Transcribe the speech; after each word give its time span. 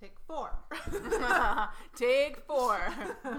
Take 0.00 0.16
four. 0.26 0.50
Take 1.96 2.38
four. 2.46 2.80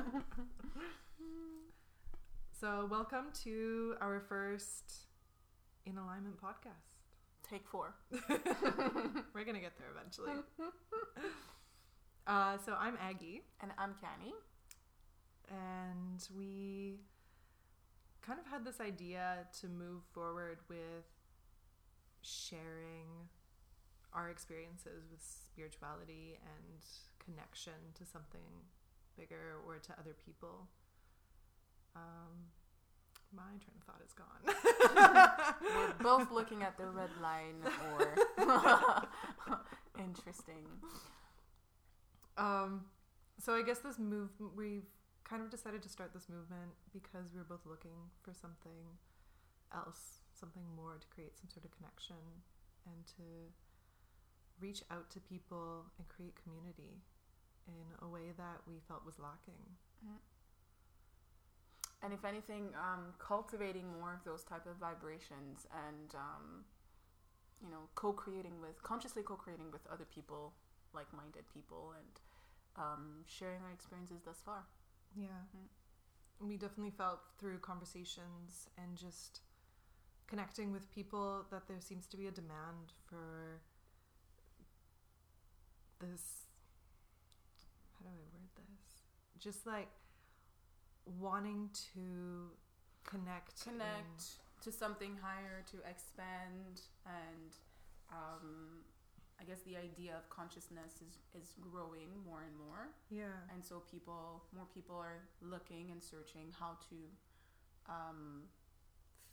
so, 2.60 2.88
welcome 2.90 3.26
to 3.44 3.96
our 4.00 4.20
first 4.30 5.08
In 5.88 5.98
Alignment 5.98 6.40
podcast. 6.40 7.00
Take 7.50 7.68
four. 7.68 7.96
We're 9.34 9.44
going 9.44 9.56
to 9.56 9.60
get 9.62 9.76
there 9.80 9.88
eventually. 9.98 10.34
Uh, 12.28 12.58
so, 12.64 12.76
I'm 12.80 12.96
Aggie, 13.02 13.42
And 13.62 13.72
I'm 13.80 13.96
Canny. 14.00 14.34
and 15.50 16.28
we 16.38 17.00
kind 18.22 18.40
of 18.40 18.46
had 18.46 18.64
this 18.64 18.80
idea 18.80 19.48
to 19.62 19.68
move 19.68 20.04
forward 20.14 20.60
with 20.70 21.06
sharing 22.22 23.08
our 24.14 24.30
experiences 24.30 25.08
with 25.12 25.22
spirituality 25.22 26.40
and 26.42 26.84
connection 27.24 27.74
to 27.96 28.06
something 28.06 28.68
bigger 29.18 29.58
or 29.68 29.78
to 29.78 29.92
other 30.00 30.16
people. 30.26 30.68
Um, 31.96 32.52
my 33.34 33.44
train 33.64 33.76
of 33.78 33.84
thought 33.86 34.02
is 34.04 34.14
gone. 34.14 34.44
We're 35.76 36.04
both 36.04 36.32
looking 36.32 36.64
at 36.64 36.78
the 36.78 36.88
red 36.88 37.10
line 37.22 37.64
or 37.96 38.14
interesting. 40.00 40.66
Um, 42.38 42.86
so 43.40 43.54
I 43.54 43.62
guess 43.62 43.80
this 43.80 44.00
move 44.00 44.30
we've 44.56 44.88
kind 45.24 45.42
of 45.42 45.50
decided 45.50 45.82
to 45.84 45.90
start 45.90 46.14
this 46.14 46.28
movement 46.28 46.76
because 46.92 47.32
we 47.34 47.40
were 47.40 47.48
both 47.48 47.66
looking 47.66 48.12
for 48.22 48.34
something 48.34 49.00
else, 49.74 50.20
something 50.34 50.64
more 50.76 50.98
to 51.00 51.08
create 51.08 51.38
some 51.40 51.50
sort 51.50 51.64
of 51.66 51.72
connection 51.72 52.20
and 52.86 53.06
to 53.16 53.24
reach 54.62 54.84
out 54.92 55.10
to 55.12 55.20
people 55.20 55.86
and 55.98 56.08
create 56.08 56.36
community 56.44 57.02
in 57.68 57.86
a 58.02 58.08
way 58.08 58.32
that 58.38 58.62
we 58.68 58.80
felt 58.88 59.06
was 59.06 59.20
lacking. 59.20 59.78
And 62.04 62.14
if 62.14 62.26
anything, 62.26 62.74
um, 62.76 63.14
cultivating 63.20 63.86
more 64.00 64.14
of 64.14 64.24
those 64.26 64.44
type 64.44 64.66
of 64.66 64.78
vibrations 64.78 65.68
and 65.88 66.16
um, 66.16 66.66
you 67.62 67.70
know, 67.70 67.90
co-creating 67.96 68.60
with 68.60 68.82
consciously 68.82 69.22
co-creating 69.22 69.72
with 69.72 69.82
other 69.92 70.06
people, 70.06 70.54
like-minded 70.94 71.44
people, 71.54 71.94
and 71.98 72.20
um, 72.76 73.24
sharing 73.28 73.62
our 73.62 73.72
experiences 73.72 74.22
thus 74.26 74.42
far. 74.44 74.66
Yeah. 75.16 75.46
We 76.40 76.58
definitely 76.58 76.94
felt 76.98 77.20
through 77.38 77.60
conversations 77.60 78.68
and 78.78 78.98
just 78.98 79.42
connecting 80.28 80.72
with 80.72 80.90
people 80.90 81.46
that 81.52 81.68
there 81.68 81.82
seems 81.82 82.08
to 82.08 82.18
be 82.18 82.26
a 82.26 82.32
demand 82.32 82.94
for 83.06 83.62
this 86.02 86.48
how 87.94 88.04
do 88.04 88.10
I 88.10 88.20
word 88.34 88.50
this? 88.58 88.86
Just 89.40 89.66
like 89.68 89.90
wanting 91.06 91.70
to 91.94 92.52
connect 93.04 93.64
Connect 93.64 94.22
to 94.64 94.72
something 94.72 95.18
higher, 95.22 95.64
to 95.72 95.78
expand, 95.90 96.82
and 97.06 97.52
um, 98.12 98.84
I 99.40 99.44
guess 99.44 99.62
the 99.66 99.76
idea 99.78 100.14
of 100.18 100.30
consciousness 100.30 101.02
is 101.02 101.18
is 101.34 101.54
growing 101.60 102.10
more 102.26 102.44
and 102.46 102.56
more. 102.58 102.94
yeah. 103.10 103.42
and 103.54 103.64
so 103.66 103.82
people 103.90 104.44
more 104.56 104.68
people 104.74 104.96
are 104.96 105.26
looking 105.42 105.90
and 105.92 106.02
searching 106.04 106.54
how 106.60 106.78
to 106.90 106.98
um, 107.90 108.44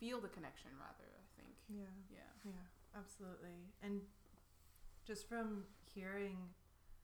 feel 0.01 0.19
the 0.21 0.29
connection 0.29 0.71
rather 0.81 1.05
i 1.13 1.25
think 1.37 1.53
Yeah. 1.69 1.93
yeah 2.09 2.33
Yeah, 2.45 2.65
absolutely. 2.97 3.59
And 3.83 4.01
just 5.09 5.27
from 5.27 5.65
hearing 5.95 6.37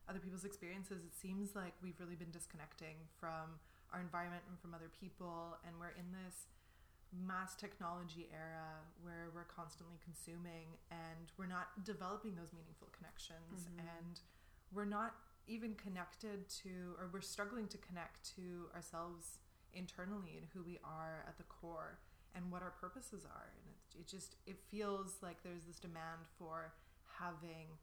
other 0.09 0.21
people's 0.21 0.45
experiences, 0.45 1.01
it 1.03 1.17
seems 1.17 1.57
like 1.57 1.73
we've 1.83 1.99
really 1.99 2.15
been 2.15 2.31
disconnecting 2.31 3.01
from 3.19 3.57
our 3.93 4.01
environment 4.01 4.43
and 4.51 4.61
from 4.61 4.75
other 4.75 4.93
people. 4.93 5.57
And 5.65 5.73
we're 5.81 5.97
in 5.97 6.13
this 6.13 6.53
mass 7.11 7.55
technology 7.57 8.29
era 8.29 8.85
where 9.01 9.33
we're 9.35 9.49
constantly 9.49 9.97
consuming 10.05 10.77
and 10.91 11.33
we're 11.39 11.49
not 11.49 11.73
developing 11.83 12.37
those 12.37 12.53
meaningful 12.53 12.89
connections. 12.93 13.65
Mhm. 13.65 13.81
And 13.81 14.21
we're 14.71 14.85
not 14.85 15.17
even 15.47 15.75
connected 15.75 16.49
to, 16.51 16.97
or 16.99 17.09
we're 17.09 17.23
struggling 17.23 17.69
to 17.69 17.79
connect 17.79 18.25
to 18.37 18.69
ourselves 18.75 19.39
internally 19.73 20.37
and 20.37 20.47
who 20.53 20.63
we 20.63 20.79
are 20.85 21.25
at 21.27 21.39
the 21.39 21.45
core 21.45 21.99
and 22.35 22.51
what 22.51 22.63
our 22.63 22.71
purposes 22.71 23.25
are 23.25 23.51
and 23.57 23.67
it, 23.75 24.01
it 24.01 24.07
just 24.07 24.37
it 24.47 24.59
feels 24.71 25.23
like 25.23 25.43
there's 25.43 25.65
this 25.67 25.79
demand 25.79 26.27
for 26.39 26.73
having 27.19 27.79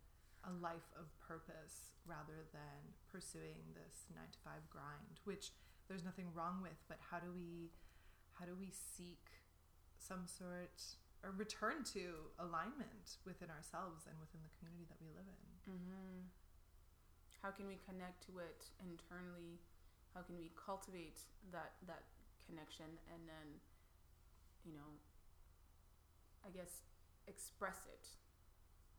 a 0.45 0.53
life 0.61 0.89
of 0.97 1.09
purpose 1.21 1.93
rather 2.05 2.45
than 2.49 2.81
pursuing 3.09 3.61
this 3.77 4.09
9 4.09 4.17
to 4.17 4.39
5 4.41 4.53
grind 4.73 5.21
which 5.23 5.53
there's 5.85 6.03
nothing 6.03 6.29
wrong 6.33 6.59
with 6.61 6.77
but 6.89 6.97
how 6.99 7.21
do 7.21 7.29
we 7.29 7.69
how 8.33 8.45
do 8.45 8.57
we 8.57 8.73
seek 8.73 9.29
some 9.99 10.25
sort 10.25 10.97
or 11.21 11.29
return 11.37 11.85
to 11.85 12.33
alignment 12.41 13.21
within 13.29 13.53
ourselves 13.53 14.09
and 14.09 14.17
within 14.17 14.41
the 14.41 14.53
community 14.57 14.89
that 14.89 14.97
we 14.97 15.13
live 15.13 15.29
in 15.29 15.77
mm-hmm. 15.77 16.25
how 17.45 17.53
can 17.53 17.69
we 17.69 17.77
connect 17.85 18.25
to 18.25 18.41
it 18.41 18.65
internally 18.81 19.61
how 20.17 20.25
can 20.25 20.33
we 20.33 20.49
cultivate 20.57 21.21
that 21.53 21.77
that 21.85 22.09
connection 22.49 22.89
and 23.13 23.21
then 23.29 23.47
you 24.65 24.73
know 24.73 24.89
i 26.41 26.49
guess 26.49 26.81
express 27.29 27.85
it 27.85 28.09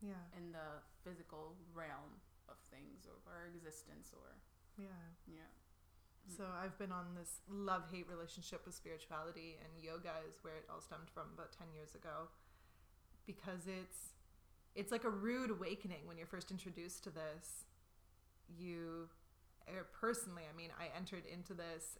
yeah. 0.02 0.22
in 0.36 0.50
the 0.50 0.82
physical 1.06 1.54
realm 1.72 2.20
of 2.50 2.58
things 2.68 3.06
or 3.06 3.14
of 3.16 3.24
our 3.30 3.48
existence 3.54 4.10
or 4.12 4.36
yeah. 4.76 5.06
yeah. 5.30 5.50
So 6.36 6.44
I've 6.46 6.78
been 6.78 6.92
on 6.92 7.14
this 7.18 7.42
love 7.50 7.82
hate 7.90 8.06
relationship 8.08 8.62
with 8.64 8.74
spirituality 8.74 9.58
and 9.58 9.70
yoga 9.82 10.22
is 10.28 10.38
where 10.42 10.54
it 10.54 10.66
all 10.70 10.80
stemmed 10.80 11.10
from 11.12 11.34
about 11.34 11.52
10 11.52 11.66
years 11.74 11.94
ago 11.94 12.30
because 13.26 13.66
it's 13.66 14.14
it's 14.74 14.90
like 14.90 15.04
a 15.04 15.10
rude 15.10 15.50
awakening 15.50 16.06
when 16.06 16.16
you're 16.16 16.26
first 16.26 16.50
introduced 16.50 17.04
to 17.04 17.10
this. 17.10 17.66
You 18.56 19.08
er, 19.68 19.86
personally 20.00 20.42
I 20.48 20.56
mean 20.56 20.70
I 20.78 20.96
entered 20.96 21.24
into 21.26 21.54
this 21.54 21.98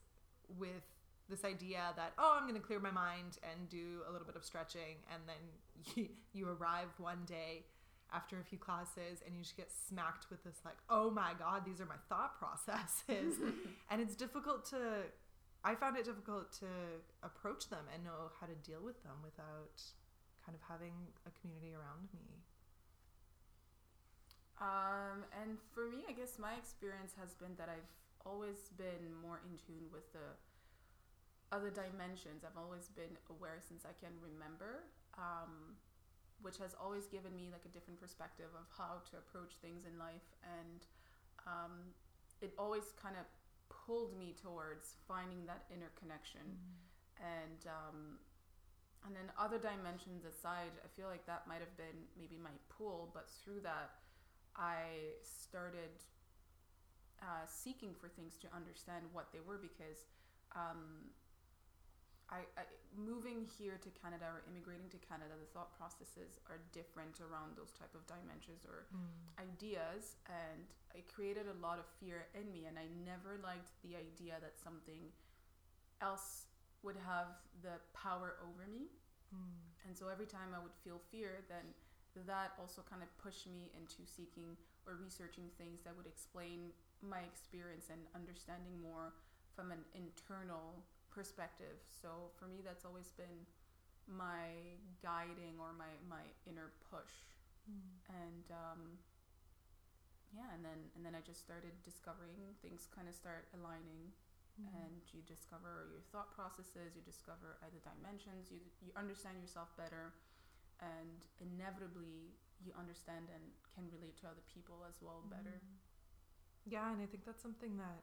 with 0.58 0.86
this 1.28 1.44
idea 1.44 1.92
that 1.96 2.12
oh 2.18 2.38
I'm 2.38 2.48
going 2.48 2.60
to 2.60 2.66
clear 2.66 2.80
my 2.80 2.90
mind 2.90 3.38
and 3.42 3.68
do 3.68 4.02
a 4.08 4.12
little 4.12 4.26
bit 4.26 4.36
of 4.36 4.44
stretching 4.44 5.02
and 5.12 5.22
then 5.26 5.42
you, 5.96 6.08
you 6.32 6.48
arrive 6.48 6.88
one 6.98 7.24
day 7.26 7.64
after 8.14 8.38
a 8.38 8.44
few 8.44 8.58
classes 8.58 9.22
and 9.24 9.34
you 9.34 9.42
just 9.42 9.56
get 9.56 9.70
smacked 9.70 10.26
with 10.30 10.42
this 10.44 10.58
like 10.64 10.76
oh 10.90 11.10
my 11.10 11.32
god 11.38 11.64
these 11.64 11.80
are 11.80 11.86
my 11.86 12.00
thought 12.08 12.38
processes. 12.42 13.36
And 13.90 14.00
it's 14.00 14.16
difficult 14.16 14.64
to 14.70 15.04
i 15.64 15.74
found 15.74 15.96
it 15.96 16.04
difficult 16.04 16.52
to 16.52 16.66
approach 17.22 17.68
them 17.68 17.84
and 17.92 18.02
know 18.02 18.32
how 18.40 18.46
to 18.46 18.54
deal 18.66 18.80
with 18.82 19.02
them 19.04 19.14
without 19.22 19.78
kind 20.44 20.58
of 20.58 20.62
having 20.66 20.92
a 21.26 21.30
community 21.38 21.70
around 21.70 22.10
me. 22.10 22.42
Um, 24.58 25.26
and 25.38 25.58
for 25.70 25.86
me, 25.86 26.06
I 26.06 26.12
guess 26.12 26.38
my 26.38 26.54
experience 26.54 27.14
has 27.18 27.34
been 27.34 27.54
that 27.58 27.70
I've 27.70 27.92
always 28.26 28.70
been 28.78 29.10
more 29.22 29.42
in 29.42 29.58
tune 29.58 29.90
with 29.90 30.06
the 30.14 30.34
other 31.50 31.70
dimensions. 31.70 32.46
I've 32.46 32.58
always 32.58 32.90
been 32.94 33.14
aware 33.30 33.58
since 33.58 33.82
I 33.82 33.94
can 33.98 34.14
remember, 34.22 34.86
um, 35.18 35.78
which 36.42 36.58
has 36.58 36.74
always 36.78 37.06
given 37.06 37.34
me 37.34 37.48
like 37.50 37.64
a 37.64 37.72
different 37.72 37.98
perspective 37.98 38.50
of 38.54 38.66
how 38.76 39.00
to 39.10 39.18
approach 39.18 39.56
things 39.62 39.86
in 39.86 39.98
life. 39.98 40.26
And 40.44 40.80
um, 41.46 41.94
it 42.42 42.52
always 42.58 42.92
kind 43.00 43.16
of 43.16 43.26
pulled 43.70 44.18
me 44.18 44.34
towards 44.36 44.98
finding 45.08 45.46
that 45.46 45.64
inner 45.72 45.90
connection 45.98 46.44
and 47.18 47.66
um, 47.66 48.18
and 49.06 49.16
then 49.18 49.34
other 49.34 49.58
dimensions 49.58 50.22
aside, 50.22 50.70
I 50.78 50.88
feel 50.94 51.10
like 51.10 51.26
that 51.26 51.46
might 51.50 51.58
have 51.58 51.74
been 51.74 52.06
maybe 52.14 52.38
my 52.38 52.54
pull, 52.70 53.10
but 53.10 53.26
through 53.42 53.58
that, 53.66 53.98
I 54.54 55.18
started 55.26 55.90
uh, 57.18 57.42
seeking 57.50 57.94
for 57.98 58.06
things 58.06 58.38
to 58.42 58.48
understand 58.54 59.02
what 59.10 59.34
they 59.34 59.42
were 59.42 59.58
because 59.58 60.06
um, 60.54 61.10
I, 62.32 62.40
I 62.56 62.64
moving 62.96 63.44
here 63.60 63.76
to 63.76 63.90
Canada 63.92 64.24
or 64.32 64.40
immigrating 64.48 64.88
to 64.96 65.00
Canada, 65.04 65.36
the 65.36 65.48
thought 65.52 65.72
processes 65.76 66.40
are 66.48 66.60
different 66.72 67.20
around 67.20 67.56
those 67.56 67.72
type 67.76 67.92
of 67.92 68.04
dimensions 68.08 68.64
or 68.64 68.88
ideas 69.40 70.16
and 70.28 70.64
it 70.96 71.08
created 71.08 71.44
a 71.48 71.56
lot 71.64 71.76
of 71.80 71.86
fear 72.00 72.28
in 72.36 72.52
me 72.52 72.68
and 72.68 72.76
i 72.76 72.84
never 73.08 73.40
liked 73.40 73.72
the 73.80 73.96
idea 73.96 74.36
that 74.44 74.52
something 74.60 75.08
else 76.00 76.46
would 76.84 76.96
have 77.06 77.28
the 77.62 77.76
power 77.96 78.36
over 78.44 78.64
me 78.70 78.88
Mm. 79.32 79.64
and 79.88 79.96
so 79.96 80.08
every 80.12 80.26
time 80.28 80.52
i 80.52 80.60
would 80.60 80.76
feel 80.84 81.00
fear 81.10 81.40
then 81.48 81.64
that 82.28 82.52
also 82.60 82.84
kind 82.84 83.00
of 83.02 83.08
pushed 83.16 83.48
me 83.48 83.72
into 83.72 84.04
seeking 84.04 84.52
or 84.86 85.00
researching 85.00 85.48
things 85.56 85.80
that 85.88 85.96
would 85.96 86.04
explain 86.04 86.68
my 87.00 87.20
experience 87.24 87.88
and 87.88 88.04
understanding 88.12 88.76
more 88.76 89.16
from 89.56 89.72
an 89.72 89.80
internal 89.96 90.84
perspective 91.14 91.78
so 92.00 92.32
for 92.38 92.46
me 92.48 92.58
that's 92.64 92.84
always 92.84 93.12
been 93.12 93.44
my 94.08 94.50
guiding 95.02 95.60
or 95.62 95.70
my 95.76 95.92
my 96.08 96.24
inner 96.48 96.72
push 96.90 97.14
Mm. 97.62 97.94
and 98.10 98.46
um, 98.50 98.82
yeah, 100.34 100.50
and 100.50 100.64
then 100.66 100.90
and 100.98 101.06
then 101.06 101.14
I 101.14 101.22
just 101.22 101.38
started 101.38 101.70
discovering 101.86 102.58
things 102.58 102.90
kind 102.90 103.06
of 103.06 103.14
start 103.14 103.46
aligning 103.54 104.10
Mm. 104.60 104.68
and 104.84 105.00
you 105.14 105.22
discover 105.24 105.88
your 105.88 106.04
thought 106.12 106.28
processes, 106.36 106.92
you 106.92 107.00
discover 107.06 107.56
other 107.64 107.80
dimensions, 107.80 108.50
you 108.50 108.60
you 108.84 108.90
understand 108.98 109.38
yourself 109.40 109.70
better 109.78 110.12
and 110.82 111.24
inevitably 111.40 112.34
you 112.60 112.72
understand 112.76 113.30
and 113.32 113.44
can 113.74 113.86
relate 113.94 114.18
to 114.20 114.26
other 114.26 114.44
people 114.52 114.82
as 114.90 115.00
well 115.00 115.22
better. 115.30 115.62
Mm. 115.62 115.78
Yeah, 116.66 116.92
and 116.92 117.00
I 117.00 117.06
think 117.06 117.24
that's 117.24 117.40
something 117.40 117.78
that, 117.78 118.02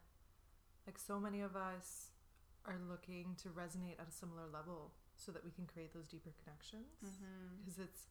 like, 0.88 0.98
so 0.98 1.20
many 1.20 1.42
of 1.44 1.56
us 1.56 2.12
are 2.66 2.78
looking 2.90 3.36
to 3.44 3.50
resonate 3.50 4.00
at 4.00 4.08
a 4.08 4.12
similar 4.12 4.48
level 4.52 4.92
so 5.16 5.32
that 5.32 5.44
we 5.44 5.52
can 5.52 5.66
create 5.66 5.94
those 5.94 6.08
deeper 6.08 6.32
connections. 6.44 6.88
Mm-hmm. 7.04 7.56
Because 7.60 7.80
it's, 7.80 8.04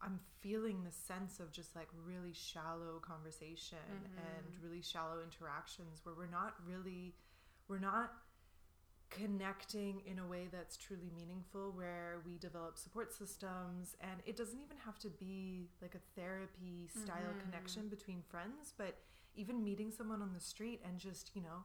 I'm 0.00 0.20
feeling 0.40 0.84
the 0.84 0.92
sense 0.92 1.40
of 1.40 1.50
just 1.52 1.74
like 1.74 1.88
really 2.06 2.32
shallow 2.32 3.00
conversation 3.00 3.78
and 4.16 4.46
Mhm. 4.54 4.62
really 4.62 4.82
shallow 4.82 5.20
interactions 5.22 6.04
where 6.04 6.14
we're 6.14 6.26
not 6.30 6.54
really, 6.66 7.14
we're 7.68 7.78
not 7.80 8.12
connecting 9.10 10.00
in 10.06 10.18
a 10.18 10.26
way 10.26 10.48
that's 10.52 10.76
truly 10.76 11.10
meaningful 11.16 11.72
where 11.72 12.20
we 12.26 12.36
develop 12.38 12.76
support 12.76 13.10
systems 13.12 13.96
and 14.02 14.20
it 14.26 14.36
doesn't 14.36 14.60
even 14.60 14.76
have 14.76 14.98
to 14.98 15.08
be 15.08 15.70
like 15.80 15.94
a 15.94 15.98
therapy 16.14 16.88
style 16.88 17.32
Mhm. 17.32 17.40
connection 17.40 17.88
between 17.88 18.22
friends 18.22 18.72
but 18.76 18.98
even 19.34 19.64
meeting 19.64 19.90
someone 19.90 20.20
on 20.20 20.34
the 20.34 20.40
street 20.40 20.82
and 20.84 20.98
just 20.98 21.34
you 21.34 21.40
know 21.40 21.64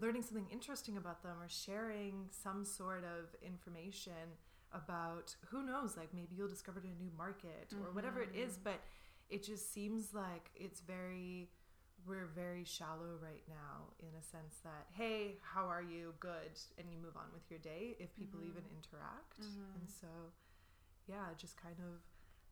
learning 0.00 0.22
something 0.22 0.46
interesting 0.50 0.96
about 0.96 1.22
them 1.22 1.36
or 1.40 1.48
sharing 1.48 2.28
some 2.30 2.64
sort 2.64 3.04
of 3.04 3.34
information 3.42 4.36
about 4.72 5.34
who 5.46 5.62
knows 5.62 5.96
like 5.96 6.12
maybe 6.12 6.34
you'll 6.36 6.48
discover 6.48 6.80
a 6.80 7.02
new 7.02 7.10
market 7.16 7.72
or 7.80 7.90
whatever 7.92 8.20
it 8.20 8.34
is 8.34 8.58
Mhm. 8.58 8.64
but 8.64 8.80
it 9.30 9.42
just 9.42 9.72
seems 9.72 10.12
like 10.12 10.50
it's 10.54 10.80
very 10.80 11.50
we're 12.06 12.26
very 12.26 12.64
shallow 12.64 13.16
right 13.22 13.42
now 13.48 13.92
in 13.98 14.14
a 14.14 14.22
sense 14.22 14.60
that 14.62 14.86
hey 14.92 15.38
how 15.42 15.64
are 15.66 15.82
you 15.82 16.14
good 16.20 16.52
and 16.78 16.90
you 16.92 16.98
move 16.98 17.16
on 17.16 17.32
with 17.32 17.50
your 17.50 17.58
day 17.60 17.96
if 17.98 18.14
people 18.14 18.42
even 18.42 18.62
Mhm. 18.64 18.76
interact 18.76 19.40
Mhm. 19.40 19.74
and 19.76 19.90
so 19.90 20.32
yeah 21.06 21.32
just 21.36 21.56
kind 21.56 21.80
of 21.80 22.02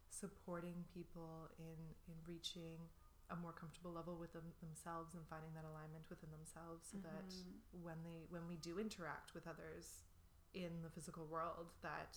supporting 0.09 0.85
people 0.95 1.51
in 1.59 1.95
in 2.09 2.15
reaching 2.27 2.89
a 3.31 3.37
more 3.37 3.53
comfortable 3.53 3.93
level 3.93 4.17
with 4.17 4.33
them, 4.33 4.45
themselves 4.61 5.15
and 5.15 5.27
finding 5.29 5.53
that 5.55 5.65
alignment 5.65 6.09
within 6.09 6.31
themselves 6.31 6.87
so 6.91 6.99
that 6.99 7.31
Mhm. 7.31 7.83
when 7.83 8.03
they 8.05 8.27
when 8.31 8.47
we 8.47 8.57
do 8.57 8.79
interact 8.79 9.35
with 9.35 9.47
others 9.49 10.05
in 10.55 10.83
the 10.83 10.91
physical 10.91 11.27
world 11.27 11.67
that 11.83 12.17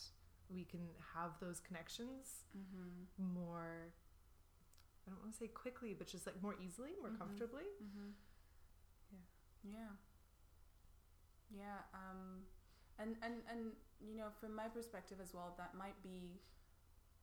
we 0.49 0.63
can 0.65 0.93
have 1.13 1.39
those 1.39 1.59
connections 1.59 2.45
Mm-hmm. 2.55 3.05
more 3.17 3.93
I 5.07 5.11
don't 5.11 5.21
want 5.21 5.31
to 5.33 5.37
say 5.39 5.47
quickly, 5.47 5.95
but 5.95 6.05
just 6.07 6.27
like 6.27 6.39
more 6.43 6.55
easily, 6.61 6.91
more 7.01 7.09
Mhm. 7.09 7.17
comfortably. 7.17 7.65
Mm-hmm. 7.81 8.11
Yeah. 9.11 9.19
Yeah. 9.63 9.95
Yeah. 11.49 11.79
Um, 11.93 12.45
and 12.99 13.17
and 13.23 13.41
and 13.49 13.75
you 13.99 14.13
know, 14.15 14.29
from 14.39 14.53
my 14.53 14.67
perspective 14.69 15.19
as 15.19 15.33
well, 15.33 15.55
that 15.57 15.73
might 15.73 15.99
be 16.03 16.39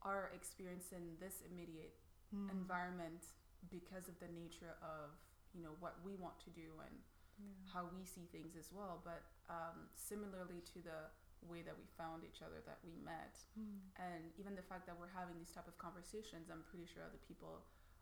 our 0.03 0.31
experience 0.35 0.93
in 0.93 1.17
this 1.21 1.41
immediate 1.43 1.95
Mm. 2.35 2.51
environment 2.51 3.23
because 3.71 4.09
of 4.09 4.17
the 4.21 4.29
nature 4.29 4.77
of 4.83 5.11
you 5.55 5.63
know 5.63 5.75
what 5.81 5.95
we 6.05 6.15
want 6.17 6.39
to 6.45 6.51
do 6.51 6.69
and 6.87 6.97
Yeah. 7.37 7.53
how 7.73 7.85
we 7.93 8.01
see 8.05 8.25
things 8.33 8.57
as 8.57 8.73
well. 8.73 9.03
But 9.05 9.21
um, 9.53 9.89
similarly 9.95 10.61
to 10.73 10.81
the 10.81 11.01
way 11.45 11.61
that 11.69 11.77
we 11.77 11.85
found 12.01 12.25
each 12.25 12.41
other, 12.41 12.61
that 12.65 12.81
we 12.83 12.97
met, 13.05 13.37
Mm. 13.61 13.81
and 14.01 14.23
even 14.41 14.57
the 14.57 14.63
fact 14.65 14.87
that 14.89 14.97
we're 14.99 15.13
having 15.13 15.37
these 15.39 15.53
type 15.53 15.69
of 15.69 15.77
conversations 15.79 16.49
i'm 16.51 16.65
pretty 16.71 16.87
sure 16.87 17.03
other 17.05 17.21
people 17.29 17.61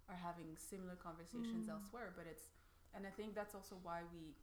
are 0.09 0.17
having 0.29 0.57
similar 0.57 0.95
conversations 0.97 1.67
Mm. 1.67 1.75
elsewhere 1.77 2.13
but 2.17 2.27
it's 2.27 2.47
and 2.95 3.07
i 3.07 3.11
think 3.11 3.35
that's 3.35 3.55
also 3.55 3.77
why 3.83 4.01
we 4.15 4.35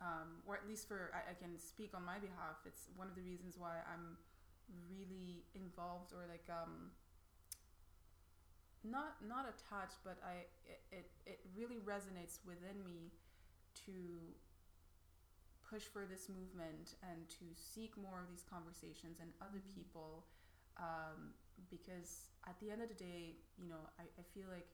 um, 0.00 0.42
or 0.46 0.56
at 0.56 0.66
least 0.68 0.86
for 0.88 1.10
I, 1.16 1.32
I 1.32 1.34
can 1.34 1.58
speak 1.58 1.94
on 1.94 2.04
my 2.04 2.18
behalf 2.18 2.56
it's 2.66 2.88
one 2.96 3.08
of 3.08 3.14
the 3.16 3.22
reasons 3.22 3.56
why 3.58 3.80
i'm 3.92 4.16
really 4.92 5.44
involved 5.54 6.12
or 6.12 6.26
like 6.28 6.44
um 6.50 6.90
not 8.90 9.16
not 9.26 9.44
attached 9.48 9.98
but 10.04 10.16
i 10.22 10.46
it, 10.92 11.10
it, 11.26 11.40
really 11.56 11.78
resonates 11.82 12.38
within 12.46 12.84
me 12.84 13.12
to 13.74 14.32
push 15.66 15.82
for 15.82 16.06
this 16.06 16.28
movement 16.30 16.94
and 17.02 17.26
to 17.28 17.44
seek 17.58 17.96
more 17.98 18.22
of 18.22 18.28
these 18.30 18.44
conversations 18.46 19.18
and 19.18 19.32
other 19.42 19.58
Mhm. 19.58 19.74
people 19.74 20.26
um, 20.78 21.34
because 21.70 22.30
at 22.46 22.58
the 22.60 22.70
end 22.70 22.82
of 22.82 22.88
the 22.88 22.94
day 22.94 23.36
you 23.58 23.66
know 23.66 23.82
I, 23.98 24.04
I 24.20 24.22
feel 24.34 24.48
like 24.48 24.68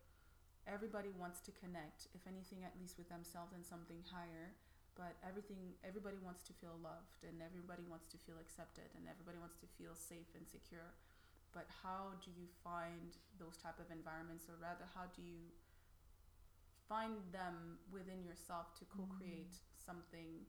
everybody 0.67 1.11
wants 1.11 1.41
to 1.43 1.53
connect 1.53 2.09
if 2.15 2.27
anything 2.27 2.63
at 2.65 2.77
least 2.79 2.99
with 2.99 3.09
themselves 3.09 3.53
and 3.53 3.65
something 3.65 4.03
higher 4.11 4.55
but 4.95 5.17
everything 5.27 5.75
everybody 5.83 6.19
wants 6.19 6.43
to 6.45 6.53
feel 6.53 6.77
loved 6.83 7.25
and 7.25 7.41
everybody 7.41 7.83
wants 7.89 8.07
to 8.13 8.19
feel 8.19 8.37
accepted 8.39 8.93
and 8.95 9.09
everybody 9.09 9.39
wants 9.39 9.57
to 9.57 9.67
feel 9.79 9.95
safe 9.95 10.29
and 10.37 10.47
secure 10.47 10.93
but 11.55 11.67
how 11.83 12.13
do 12.25 12.31
you 12.33 12.47
find 12.65 13.17
those 13.39 13.57
type 13.57 13.79
of 13.79 13.89
environments 13.93 14.49
or 14.49 14.57
rather 14.61 14.85
how 14.95 15.05
do 15.15 15.21
you 15.23 15.53
find 16.89 17.17
them 17.33 17.79
within 17.93 18.25
yourself 18.25 18.75
to 18.79 18.85
co-create 18.85 19.57
something 19.77 20.45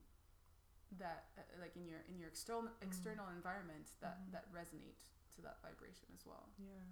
that 0.98 1.24
uh, 1.38 1.42
like 1.60 1.74
in 1.76 1.86
your 1.86 2.00
in 2.08 2.18
your 2.18 2.28
external 2.28 2.70
external 2.82 3.26
environment 3.34 3.90
that 4.00 4.20
Mhm. 4.28 4.32
that 4.32 4.44
resonate 4.52 5.00
to 5.34 5.42
that 5.42 5.58
vibration 5.62 6.08
as 6.14 6.24
well 6.26 6.48
Yeah. 6.58 6.84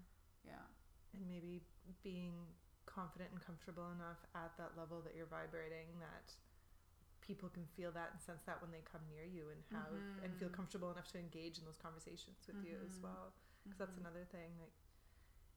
yeah 0.44 0.65
And 1.15 1.29
maybe 1.29 1.62
being 2.03 2.32
confident 2.87 3.31
and 3.31 3.41
comfortable 3.41 3.93
enough 3.93 4.25
at 4.35 4.56
that 4.56 4.76
level 4.76 5.00
that 5.03 5.15
you're 5.15 5.26
vibrating 5.31 5.99
that 6.00 6.35
people 7.20 7.49
can 7.49 7.67
feel 7.67 7.93
that 7.93 8.11
and 8.12 8.20
sense 8.20 8.43
that 8.43 8.61
when 8.61 8.73
they 8.73 8.82
come 8.82 9.03
near 9.08 9.25
you 9.25 9.50
and 9.50 9.62
have 9.70 9.93
and 10.25 10.35
feel 10.37 10.49
Mhm. 10.49 10.53
comfortable 10.58 10.91
enough 10.91 11.06
to 11.12 11.19
engage 11.19 11.58
in 11.58 11.65
those 11.65 11.79
conversations 11.79 12.43
with 12.49 12.65
you 12.65 12.79
as 12.85 12.99
well. 13.00 13.32
Because 13.62 13.79
that's 13.79 13.97
Mhm. 13.97 14.00
another 14.00 14.25
thing 14.31 14.59
like 14.61 14.75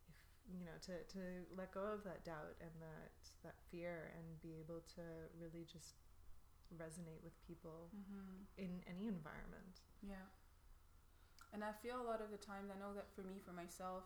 if 0.08 0.16
you 0.48 0.64
know 0.66 0.78
to 0.82 1.04
to 1.06 1.46
let 1.58 1.72
go 1.72 1.82
of 1.82 2.04
that 2.04 2.24
doubt 2.24 2.56
and 2.62 2.72
that 2.82 3.12
that 3.44 3.56
fear 3.72 4.12
and 4.18 4.40
be 4.42 4.56
able 4.60 4.82
to 4.96 5.02
really 5.40 5.66
just 5.66 5.96
resonate 6.78 7.22
with 7.24 7.40
people 7.42 7.90
Mhm. 7.94 8.46
in 8.58 8.84
any 8.88 9.08
environment 9.08 9.82
Yeah. 10.02 10.28
And 11.54 11.64
I 11.64 11.72
feel 11.72 12.02
a 12.02 12.04
lot 12.04 12.22
of 12.22 12.32
the 12.32 12.38
times, 12.38 12.70
I 12.70 12.78
know 12.80 12.94
that 12.94 13.08
for 13.16 13.22
me, 13.24 13.40
for 13.40 13.54
myself, 13.54 14.04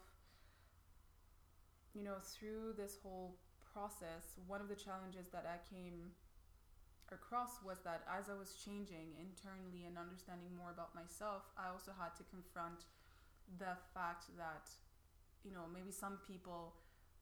you 1.94 2.04
know, 2.04 2.20
through 2.22 2.74
this 2.78 2.98
whole 3.02 3.40
process, 3.74 4.38
one 4.46 4.62
of 4.62 4.68
the 4.70 4.76
challenges 4.76 5.30
that 5.30 5.46
I 5.46 5.58
came 5.68 6.14
across 7.12 7.62
was 7.64 7.80
that 7.82 8.06
as 8.06 8.30
I 8.30 8.36
was 8.38 8.54
changing 8.54 9.18
internally 9.18 9.86
and 9.86 9.98
understanding 9.98 10.56
more 10.56 10.70
about 10.70 10.94
myself, 10.94 11.50
I 11.58 11.70
also 11.70 11.92
had 11.98 12.16
to 12.18 12.24
confront 12.24 12.86
the 13.58 13.74
fact 13.94 14.26
that, 14.38 14.70
you 15.44 15.52
know, 15.52 15.66
maybe 15.74 15.92
some 15.92 16.18
people 16.28 16.76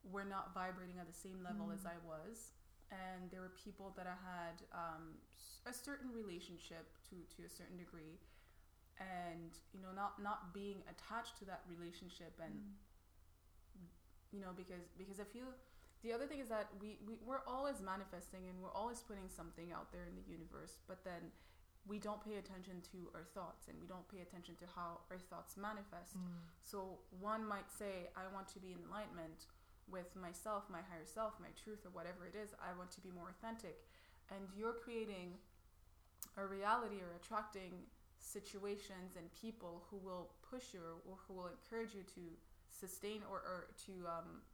were 0.04 0.24
not 0.24 0.54
vibrating 0.54 0.98
at 1.00 1.06
the 1.06 1.12
same 1.16 1.42
level 1.42 1.70
as 1.72 1.82
Mm. 1.84 1.94
I 1.94 1.98
was. 2.06 2.52
And 2.90 3.30
there 3.30 3.40
were 3.40 3.52
people 3.52 3.92
that 3.96 4.06
I 4.06 4.16
had 4.16 4.62
um, 4.72 5.18
a 5.66 5.72
certain 5.74 6.10
relationship 6.12 6.88
to, 7.10 7.16
to 7.36 7.44
a 7.44 7.48
certain 7.50 7.76
degree, 7.76 8.16
and 8.98 9.52
you 9.74 9.80
know, 9.80 9.92
not 9.94 10.16
not 10.22 10.54
being 10.54 10.82
attached 10.88 11.36
to 11.40 11.44
that 11.44 11.62
relationship, 11.68 12.32
and 12.40 12.54
you 14.32 14.40
know, 14.40 14.52
because 14.56 14.88
because 14.96 15.20
I 15.20 15.24
feel 15.24 15.52
the 16.02 16.12
other 16.12 16.26
thing 16.26 16.38
is 16.40 16.48
that 16.48 16.68
we, 16.80 16.98
we 17.06 17.18
we're 17.26 17.44
always 17.46 17.80
manifesting 17.82 18.48
and 18.48 18.56
we're 18.62 18.72
always 18.72 19.00
putting 19.00 19.28
something 19.28 19.72
out 19.72 19.92
there 19.92 20.04
in 20.06 20.14
the 20.16 20.24
universe, 20.30 20.78
but 20.86 21.04
then 21.04 21.32
we 21.88 21.98
don't 21.98 22.20
pay 22.20 22.36
attention 22.36 22.84
to 22.92 23.08
our 23.16 23.24
thoughts 23.32 23.66
and 23.66 23.80
we 23.80 23.88
don't 23.88 24.06
pay 24.12 24.20
attention 24.20 24.54
to 24.60 24.66
how 24.76 25.00
our 25.10 25.18
thoughts 25.32 25.56
manifest. 25.56 26.14
Mm. 26.14 26.44
So 26.60 27.00
one 27.18 27.42
might 27.48 27.72
say, 27.72 28.12
I 28.12 28.28
want 28.32 28.46
to 28.52 28.60
be 28.60 28.76
in 28.76 28.80
alignment 28.92 29.48
with 29.88 30.12
myself, 30.14 30.68
my 30.68 30.84
higher 30.84 31.08
self, 31.08 31.40
my 31.40 31.48
truth, 31.56 31.88
or 31.88 31.92
whatever 31.96 32.28
it 32.28 32.36
is. 32.36 32.52
I 32.60 32.76
want 32.76 32.92
to 32.92 33.00
be 33.00 33.08
more 33.08 33.32
authentic. 33.32 33.80
And 34.28 34.44
you're 34.52 34.76
creating 34.76 35.40
a 36.36 36.44
reality 36.44 37.00
or 37.00 37.16
attracting 37.16 37.72
situations 38.20 39.16
and 39.16 39.32
people 39.32 39.88
who 39.88 39.96
will 39.96 40.28
push 40.44 40.76
you 40.76 40.80
or, 40.84 41.00
or 41.08 41.16
who 41.24 41.40
will 41.40 41.48
encourage 41.48 41.96
you 41.96 42.04
to 42.14 42.24
sustain 42.68 43.24
or, 43.32 43.40
or 43.40 43.72
to 43.88 43.92
um, 44.04 44.44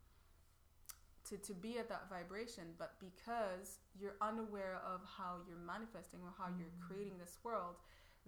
to, 1.28 1.38
to 1.38 1.54
be 1.54 1.78
at 1.78 1.88
that 1.88 2.08
vibration 2.10 2.64
but 2.78 2.92
because 3.00 3.78
you're 3.98 4.16
unaware 4.20 4.80
of 4.86 5.00
how 5.16 5.36
you're 5.48 5.64
manifesting 5.74 6.20
or 6.22 6.32
how 6.38 6.48
you're 6.58 6.68
Mm. 6.78 6.86
creating 6.86 7.18
this 7.18 7.38
world 7.42 7.76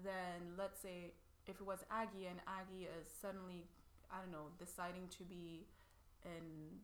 then 0.02 0.54
let's 0.56 0.80
say 0.80 1.12
if 1.46 1.60
it 1.60 1.66
was 1.66 1.84
Aggie 1.90 2.26
and 2.26 2.40
Aggie 2.46 2.84
is 2.98 3.06
suddenly 3.20 3.68
I 4.10 4.20
don't 4.20 4.32
know 4.32 4.48
deciding 4.58 5.08
to 5.18 5.24
be 5.24 5.66
in 6.24 6.80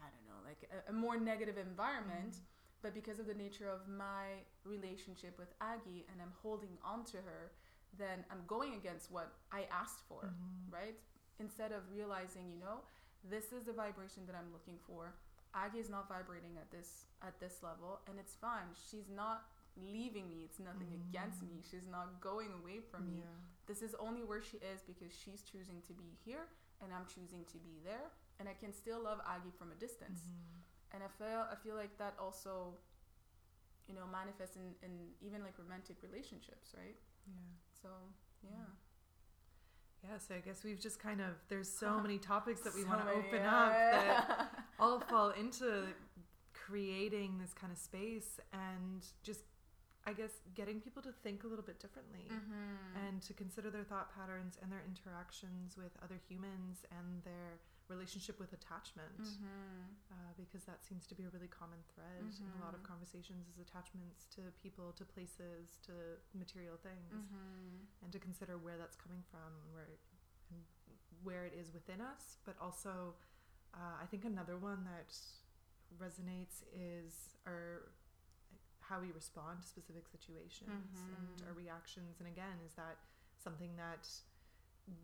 I 0.00 0.06
don't 0.12 0.26
know 0.30 0.40
like 0.46 0.68
a, 0.70 0.90
a 0.90 0.92
more 0.94 1.18
negative 1.18 1.58
environment 1.58 2.34
Mm. 2.34 2.40
but 2.82 2.94
because 2.94 3.18
of 3.18 3.26
the 3.26 3.34
nature 3.34 3.68
of 3.68 3.88
my 3.88 4.46
relationship 4.64 5.36
with 5.36 5.52
Aggie 5.60 6.06
and 6.10 6.22
I'm 6.22 6.32
holding 6.42 6.78
on 6.84 7.04
to 7.06 7.16
her 7.18 7.50
then 7.98 8.24
I'm 8.30 8.42
going 8.46 8.74
against 8.74 9.10
what 9.10 9.32
I 9.50 9.66
asked 9.72 10.02
for 10.08 10.22
Mhm. 10.26 10.72
right 10.72 10.96
instead 11.40 11.72
of 11.72 11.82
realizing 11.90 12.50
you 12.52 12.58
know 12.58 12.82
this 13.30 13.52
is 13.52 13.64
the 13.64 13.72
vibration 13.72 14.22
that 14.26 14.34
I'm 14.36 14.52
looking 14.52 14.78
for 14.86 15.14
Aggie 15.54 15.78
is 15.78 15.88
not 15.88 16.08
vibrating 16.08 16.56
at 16.60 16.70
this 16.70 17.06
at 17.22 17.40
this 17.40 17.62
level, 17.62 18.00
and 18.06 18.18
it's 18.18 18.34
fine. 18.34 18.68
She's 18.90 19.08
not 19.08 19.44
leaving 19.76 20.28
me. 20.28 20.42
It's 20.44 20.58
nothing 20.60 20.88
Mm. 20.92 21.00
against 21.08 21.40
me. 21.42 21.62
She's 21.70 21.86
not 21.86 22.20
going 22.20 22.52
away 22.60 22.80
from 22.90 23.08
me. 23.10 23.20
Yeah. 23.24 23.36
This 23.66 23.80
is 23.80 23.94
only 24.06 24.22
where 24.24 24.42
she 24.42 24.58
is 24.58 24.82
because 24.82 25.12
she's 25.22 25.42
choosing 25.42 25.80
to 25.88 25.92
be 25.94 26.10
here, 26.24 26.44
and 26.82 26.92
I'm 26.92 27.06
choosing 27.06 27.44
to 27.46 27.58
be 27.58 27.74
there, 27.82 28.10
and 28.38 28.46
I 28.48 28.54
can 28.54 28.72
still 28.74 29.00
love 29.08 29.20
Aggie 29.26 29.54
from 29.58 29.72
a 29.72 29.74
distance. 29.86 30.20
Mhm. 30.28 30.62
And 30.92 31.02
I 31.02 31.08
feel 31.08 31.40
I 31.50 31.56
feel 31.64 31.76
like 31.76 31.96
that 31.96 32.14
also, 32.18 32.76
you 33.88 33.94
know, 33.94 34.06
manifests 34.06 34.56
in, 34.56 34.74
in 34.82 34.92
even 35.20 35.42
like 35.42 35.56
romantic 35.58 35.96
relationships, 36.02 36.74
right? 36.76 36.98
Yeah. 37.26 37.32
So 37.82 37.88
yeah. 38.42 38.66
Yeah, 40.04 40.18
so 40.18 40.34
I 40.34 40.38
guess 40.38 40.62
we've 40.64 40.80
just 40.80 40.98
kind 41.00 41.20
of 41.20 41.34
there's 41.48 41.68
so 41.68 42.00
many 42.00 42.18
topics 42.32 42.60
that 42.62 42.74
we 42.74 42.82
So 42.82 42.88
want 42.88 43.04
to 43.06 43.10
open 43.12 43.40
yeah, 43.42 43.56
up 43.56 43.72
that 43.72 44.50
all 44.80 45.00
fall 45.00 45.30
into 45.30 45.86
creating 46.54 47.38
this 47.38 47.52
kind 47.54 47.72
of 47.72 47.78
space 47.78 48.38
and 48.52 49.04
just 49.22 49.40
I 50.06 50.12
guess 50.12 50.30
getting 50.54 50.80
people 50.80 51.02
to 51.02 51.12
think 51.22 51.44
a 51.44 51.46
little 51.46 51.64
bit 51.64 51.78
differently 51.80 52.26
Mhm. 52.30 53.08
and 53.08 53.20
to 53.22 53.34
consider 53.34 53.70
their 53.70 53.84
thought 53.84 54.14
patterns 54.14 54.56
and 54.62 54.70
their 54.72 54.82
interactions 54.86 55.76
with 55.76 55.92
other 56.02 56.16
humans 56.28 56.84
and 56.90 57.22
their 57.24 57.58
relationship 57.88 58.38
with 58.38 58.52
attachment 58.52 59.18
Mhm. 59.20 59.88
uh, 60.10 60.14
because 60.36 60.64
that 60.64 60.84
seems 60.84 61.06
to 61.06 61.14
be 61.14 61.24
a 61.24 61.30
really 61.30 61.48
common 61.48 61.82
thread 61.94 62.24
in 62.44 62.52
a 62.60 62.64
lot 62.64 62.74
of 62.74 62.80
Mhm. 62.80 62.84
conversations 62.92 63.48
is 63.48 63.58
attachments 63.58 64.26
to 64.26 64.42
people 64.62 64.92
to 64.94 65.04
places 65.04 65.78
to 65.82 65.92
material 66.34 66.76
things 66.76 67.12
Mhm. 67.32 67.86
and 68.02 68.12
to 68.12 68.18
consider 68.18 68.58
where 68.58 68.76
that's 68.78 68.96
coming 68.96 69.22
from 69.30 69.50
and 69.62 69.72
where 69.72 69.88
and 70.50 70.64
where 71.22 71.44
it 71.44 71.52
is 71.54 71.72
within 71.72 72.00
us 72.00 72.38
but 72.44 72.56
also 72.58 73.14
uh, 73.74 73.96
i 74.00 74.06
think 74.06 74.24
another 74.24 74.56
one 74.56 74.84
that 74.84 75.12
resonates 75.98 76.62
is 76.72 77.36
our 77.46 77.90
how 78.80 79.00
we 79.00 79.10
respond 79.12 79.60
to 79.62 79.66
specific 79.68 80.06
situations 80.08 81.04
and 81.16 81.42
our 81.46 81.52
reactions 81.54 82.20
and 82.20 82.28
again 82.28 82.58
is 82.66 82.74
that 82.74 82.98
something 83.36 83.76
that 83.76 84.08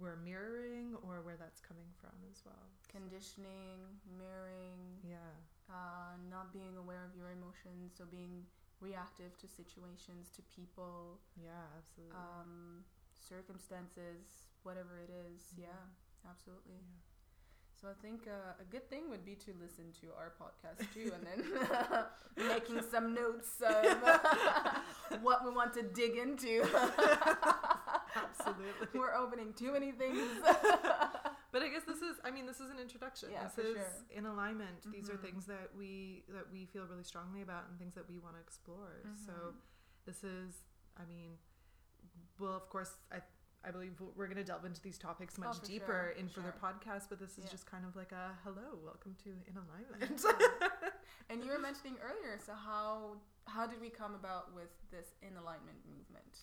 we're 0.01 0.17
mirroring 0.17 0.95
or 1.03 1.21
where 1.23 1.37
that's 1.37 1.61
coming 1.61 1.89
from 2.01 2.15
as 2.31 2.43
well 2.45 2.69
Conditioning, 2.91 4.01
mirroring, 4.17 5.01
yeah 5.03 5.35
uh, 5.71 6.15
not 6.31 6.53
being 6.53 6.77
aware 6.77 7.05
of 7.09 7.17
your 7.17 7.31
emotions, 7.33 7.97
so 7.97 8.05
being 8.05 8.45
reactive 8.81 9.33
to 9.39 9.49
situations, 9.49 10.29
to 10.37 10.43
people, 10.55 11.19
yeah 11.41 11.65
absolutely 11.79 12.17
um, 12.17 12.85
circumstances, 13.17 14.53
whatever 14.63 15.01
it 15.01 15.11
is. 15.11 15.41
Mhm. 15.57 15.63
Yeah, 15.63 15.83
absolutely. 16.29 16.77
yeah. 16.79 17.01
So 17.81 17.89
I 17.89 17.95
think 18.01 18.29
uh, 18.29 18.61
a 18.61 18.65
good 18.71 18.89
thing 18.89 19.11
would 19.11 19.25
be 19.25 19.35
to 19.45 19.53
listen 19.61 19.93
to 20.01 20.07
our 20.17 20.33
podcast 20.41 20.81
too, 20.95 21.13
and 21.13 21.25
then 21.27 21.41
making 22.49 22.81
some 22.91 23.15
notes 23.15 23.61
of 23.61 23.85
what 25.23 25.45
we 25.45 25.51
want 25.51 25.73
to 25.75 25.83
dig 25.83 26.17
into. 26.17 26.63
Absolutely. 28.15 28.89
We're 28.99 29.15
opening 29.15 29.53
too 29.55 29.73
many 29.73 29.93
things. 29.93 30.19
but 30.45 31.63
I 31.63 31.69
guess 31.69 31.83
this 31.87 31.99
is 31.99 32.17
I 32.25 32.31
mean 32.31 32.47
this 32.47 32.61
is 32.61 32.71
an 32.71 32.79
introduction. 32.81 33.29
Yeah, 33.33 33.45
this 33.45 33.55
for 33.55 33.61
is 33.63 33.75
sure. 33.77 33.93
in 34.11 34.27
alignment. 34.27 34.91
These 34.93 35.11
are 35.11 35.15
Mhm. 35.15 35.23
things 35.23 35.47
that 35.47 35.71
we 35.77 36.25
that 36.29 36.51
we 36.53 36.67
feel 36.67 36.87
really 36.87 37.05
strongly 37.05 37.43
about 37.43 37.69
and 37.69 37.79
things 37.79 37.95
that 37.95 38.09
we 38.09 38.19
want 38.19 38.35
to 38.37 38.41
explore. 38.41 39.03
So 39.27 39.33
Mhm. 39.33 39.55
this 40.07 40.25
is 40.25 40.65
I 40.97 41.05
mean 41.07 41.39
well 42.39 42.53
of 42.55 42.69
course 42.69 42.99
I 43.13 43.23
I 43.67 43.71
believe 43.71 43.99
we're 43.99 44.27
going 44.27 44.37
to 44.37 44.45
delve 44.45 44.67
into 44.67 44.83
these 44.83 44.99
topics 44.99 45.39
much 45.39 45.57
Oh, 45.57 45.67
deeper 45.67 45.87
sure, 45.87 46.09
in 46.21 46.29
further 46.29 46.53
sure. 46.53 46.61
podcasts, 46.71 47.09
but 47.09 47.19
this 47.19 47.39
is 47.39 47.45
Yeah. 47.47 47.51
just 47.51 47.65
kind 47.65 47.87
of 47.87 47.97
like 47.97 48.13
a 48.13 48.37
hello, 48.45 48.77
welcome 48.85 49.15
to 49.25 49.31
In 49.47 49.57
Alignment. 49.57 50.23
and 51.31 51.43
you 51.43 51.51
were 51.51 51.59
mentioning 51.59 51.97
earlier, 52.01 52.39
so 52.39 52.53
how 52.53 53.17
how 53.47 53.67
did 53.67 53.81
we 53.81 53.89
come 53.89 54.15
about 54.15 54.53
with 54.53 54.69
this 54.91 55.15
in 55.23 55.35
alignment 55.39 55.79
movement? 55.87 56.41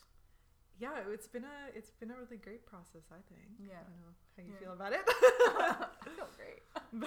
Yeah, 0.79 0.97
it's 1.11 1.27
been 1.27 1.43
a 1.43 1.77
it's 1.77 1.91
been 1.91 2.11
a 2.11 2.15
really 2.15 2.37
great 2.37 2.65
process, 2.65 3.03
I 3.11 3.21
think. 3.33 3.49
Yeah. 3.59 3.75
I 3.75 3.83
don't 3.89 4.01
know 4.01 4.13
how 4.37 4.43
you 4.43 4.53
Yeah. 4.53 4.59
feel 4.59 4.73
about 4.73 4.93
it. 4.93 5.01
I 5.07 6.09
feel 6.15 6.29
great. 6.35 6.61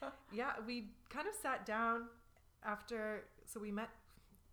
but 0.00 0.14
yeah, 0.32 0.52
we 0.66 0.88
kind 1.10 1.26
of 1.28 1.34
sat 1.34 1.66
down 1.66 2.06
after. 2.64 3.24
So 3.46 3.60
we 3.60 3.70
met. 3.72 3.90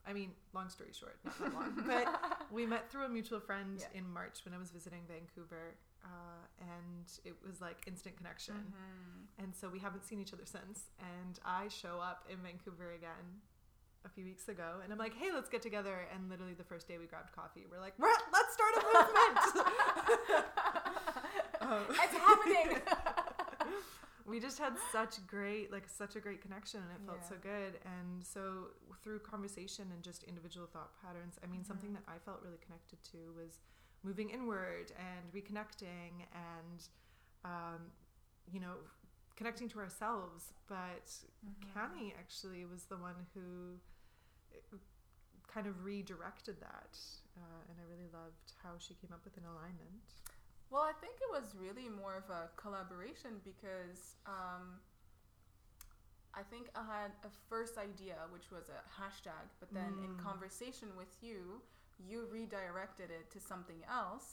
I 0.07 0.13
mean, 0.13 0.31
long 0.53 0.69
story 0.69 0.89
short, 0.93 1.17
not 1.23 1.37
that 1.39 1.53
long, 1.53 1.83
but 1.87 2.07
we 2.51 2.65
met 2.65 2.89
through 2.89 3.03
a 3.05 3.09
mutual 3.09 3.39
friend 3.39 3.77
Yeah. 3.79 3.99
in 3.99 4.09
March 4.11 4.39
when 4.45 4.53
I 4.53 4.57
was 4.57 4.71
visiting 4.71 5.01
Vancouver, 5.07 5.75
uh, 6.03 6.07
and 6.61 7.05
it 7.25 7.35
was 7.45 7.61
like 7.61 7.83
instant 7.85 8.17
connection. 8.17 8.55
Mhm. 8.73 9.43
And 9.43 9.55
so 9.55 9.69
we 9.69 9.77
haven't 9.79 10.05
seen 10.05 10.19
each 10.19 10.33
other 10.33 10.45
since. 10.45 10.85
And 10.99 11.39
I 11.45 11.67
show 11.67 11.99
up 11.99 12.25
in 12.29 12.39
Vancouver 12.39 12.91
again 12.93 13.41
a 14.05 14.09
few 14.09 14.23
weeks 14.25 14.47
ago, 14.49 14.79
and 14.83 14.91
I'm 14.91 14.97
like, 14.99 15.13
"Hey, 15.15 15.31
let's 15.33 15.49
get 15.49 15.61
together." 15.61 16.07
And 16.13 16.29
literally 16.29 16.53
the 16.53 16.63
first 16.63 16.87
day 16.87 16.97
we 16.97 17.05
grabbed 17.05 17.31
coffee, 17.33 17.65
we're 17.69 17.79
like, 17.79 17.93
"We're- 17.99 18.13
"Let's 18.31 18.53
start 18.53 18.73
a 18.75 18.81
movement." 18.85 20.45
Um, 21.61 21.83
it's 21.89 22.15
happening. 22.15 22.81
we 24.25 24.39
just 24.39 24.57
had 24.59 24.73
such 24.91 25.15
great 25.27 25.71
like 25.71 25.87
such 25.89 26.15
a 26.15 26.19
great 26.19 26.41
connection 26.41 26.79
and 26.81 26.89
it 26.91 27.05
felt 27.05 27.23
so 27.27 27.35
good 27.41 27.79
and 27.85 28.25
so 28.25 28.67
through 29.03 29.19
conversation 29.19 29.85
and 29.93 30.01
just 30.01 30.23
individual 30.23 30.67
thought 30.71 30.91
patterns 31.03 31.37
i 31.43 31.47
mean 31.47 31.63
something 31.65 31.89
Mhm. 31.89 31.95
that 31.95 32.03
i 32.07 32.17
felt 32.19 32.39
really 32.43 32.57
connected 32.63 33.01
to 33.11 33.17
was 33.35 33.59
moving 34.03 34.29
inward 34.29 34.93
and 34.97 35.31
reconnecting 35.33 36.25
and 36.33 36.87
um, 37.43 37.91
you 38.51 38.59
know 38.59 38.75
connecting 39.39 39.69
to 39.69 39.79
ourselves 39.79 40.41
but 40.67 41.07
Mhm. 41.47 41.71
Cami 41.73 42.07
actually 42.23 42.65
was 42.65 42.83
the 42.93 42.97
one 42.97 43.15
who 43.33 43.47
uh, 44.53 44.77
kind 45.53 45.65
of 45.71 45.75
redirected 45.85 46.57
that 46.59 46.93
uh, 47.41 47.61
and 47.69 47.75
i 47.81 47.85
really 47.93 48.09
loved 48.21 48.47
how 48.63 48.73
she 48.77 48.93
came 49.01 49.11
up 49.15 49.23
with 49.23 49.35
In 49.37 49.45
Alignment 49.45 50.03
Well, 50.71 50.83
I 50.83 50.93
think 51.01 51.15
it 51.25 51.31
was 51.31 51.55
really 51.65 51.89
more 51.89 52.15
of 52.23 52.29
a 52.29 52.49
collaboration 52.63 53.41
because 53.43 54.01
um, 54.27 54.65
I 56.35 56.43
think 56.43 56.69
I 56.75 56.83
had 56.85 57.11
a 57.25 57.31
first 57.49 57.77
idea, 57.79 58.17
which 58.29 58.51
was 58.51 58.69
a 58.69 58.81
hashtag, 59.01 59.49
but 59.59 59.73
then 59.73 59.93
in 60.05 60.11
Mm. 60.13 60.23
conversation 60.29 60.89
with 60.95 61.09
you, 61.21 61.61
you 61.97 62.27
redirected 62.31 63.09
it 63.09 63.25
to 63.31 63.39
something 63.39 63.81
else, 63.89 64.27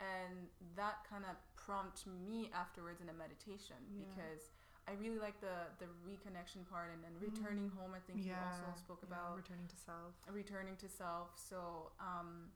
and 0.00 0.48
that 0.74 0.96
kind 1.08 1.24
of 1.30 1.36
prompted 1.68 2.08
me 2.28 2.50
afterwards 2.54 3.00
in 3.04 3.08
a 3.10 3.12
meditation 3.12 3.76
Yeah. 3.92 4.00
because 4.08 4.48
I 4.88 4.92
really 4.96 5.18
like 5.18 5.38
the 5.40 5.56
the 5.78 5.88
reconnection 6.10 6.64
part 6.72 6.88
and 6.94 7.04
then 7.04 7.12
returning 7.20 7.68
home. 7.76 7.92
I 7.92 8.00
think 8.06 8.24
you 8.24 8.32
also 8.32 8.72
spoke 8.84 9.02
yeah, 9.02 9.12
about 9.12 9.36
returning 9.36 9.68
to 9.68 9.76
self 9.76 10.14
returning 10.32 10.76
to 10.76 10.88
self. 10.88 11.28
So, 11.36 11.92
um, 12.00 12.48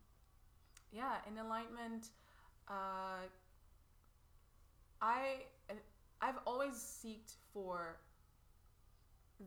yeah, 0.90 1.20
in 1.28 1.36
alignment, 1.36 2.08
uh, 2.68 3.28
I 5.02 5.44
I've 6.22 6.40
always 6.46 6.76
seeked 6.76 7.36
for 7.52 8.00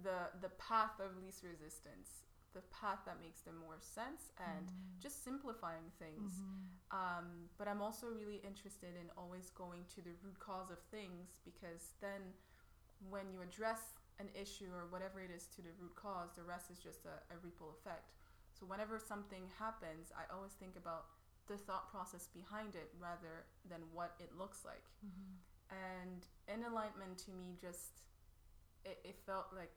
the 0.04 0.30
the 0.42 0.50
path 0.60 1.00
of 1.00 1.18
least 1.24 1.42
resistance, 1.44 2.25
the 2.56 2.62
path 2.82 3.02
that 3.06 3.18
makes 3.22 3.42
the 3.42 3.52
more 3.52 3.80
sense, 3.98 4.32
and 4.40 4.68
Mm. 4.68 5.00
just 5.06 5.24
simplifying 5.24 5.92
things. 6.00 6.32
Mhm. 6.40 6.72
Um, 6.92 7.50
but 7.58 7.68
I'm 7.68 7.82
also 7.82 8.08
really 8.22 8.38
interested 8.52 8.96
in 8.96 9.08
always 9.18 9.50
going 9.52 9.84
to 9.96 10.02
the 10.02 10.14
root 10.24 10.40
cause 10.40 10.70
of 10.72 10.80
things 10.96 11.40
because 11.44 11.84
then 12.00 12.22
when 13.14 13.30
you 13.34 13.42
address 13.42 13.82
an 14.20 14.30
issue 14.34 14.72
or 14.74 14.84
whatever 14.88 15.20
it 15.20 15.30
is 15.30 15.48
to 15.56 15.62
the 15.62 15.74
root 15.82 15.96
cause, 15.96 16.30
the 16.36 16.44
rest 16.44 16.72
is 16.72 16.80
just 16.80 17.06
a, 17.06 17.16
a 17.34 17.38
ripple 17.44 17.70
effect. 17.78 18.14
So 18.58 18.66
whenever 18.66 18.98
something 19.00 19.50
happens, 19.60 20.12
I 20.22 20.24
always 20.34 20.54
think 20.54 20.76
about 20.78 21.06
the 21.48 21.58
thought 21.58 21.90
process 21.92 22.28
behind 22.28 22.76
it 22.76 22.90
rather 22.98 23.46
than 23.72 23.82
what 23.92 24.16
it 24.20 24.32
looks 24.38 24.64
like. 24.64 24.88
Mhm. 25.06 25.38
And 25.70 26.26
in 26.48 26.64
alignment 26.64 27.18
to 27.26 27.32
me 27.32 27.58
just 27.60 28.02
it, 28.86 29.00
it 29.04 29.18
felt 29.26 29.48
like 29.54 29.76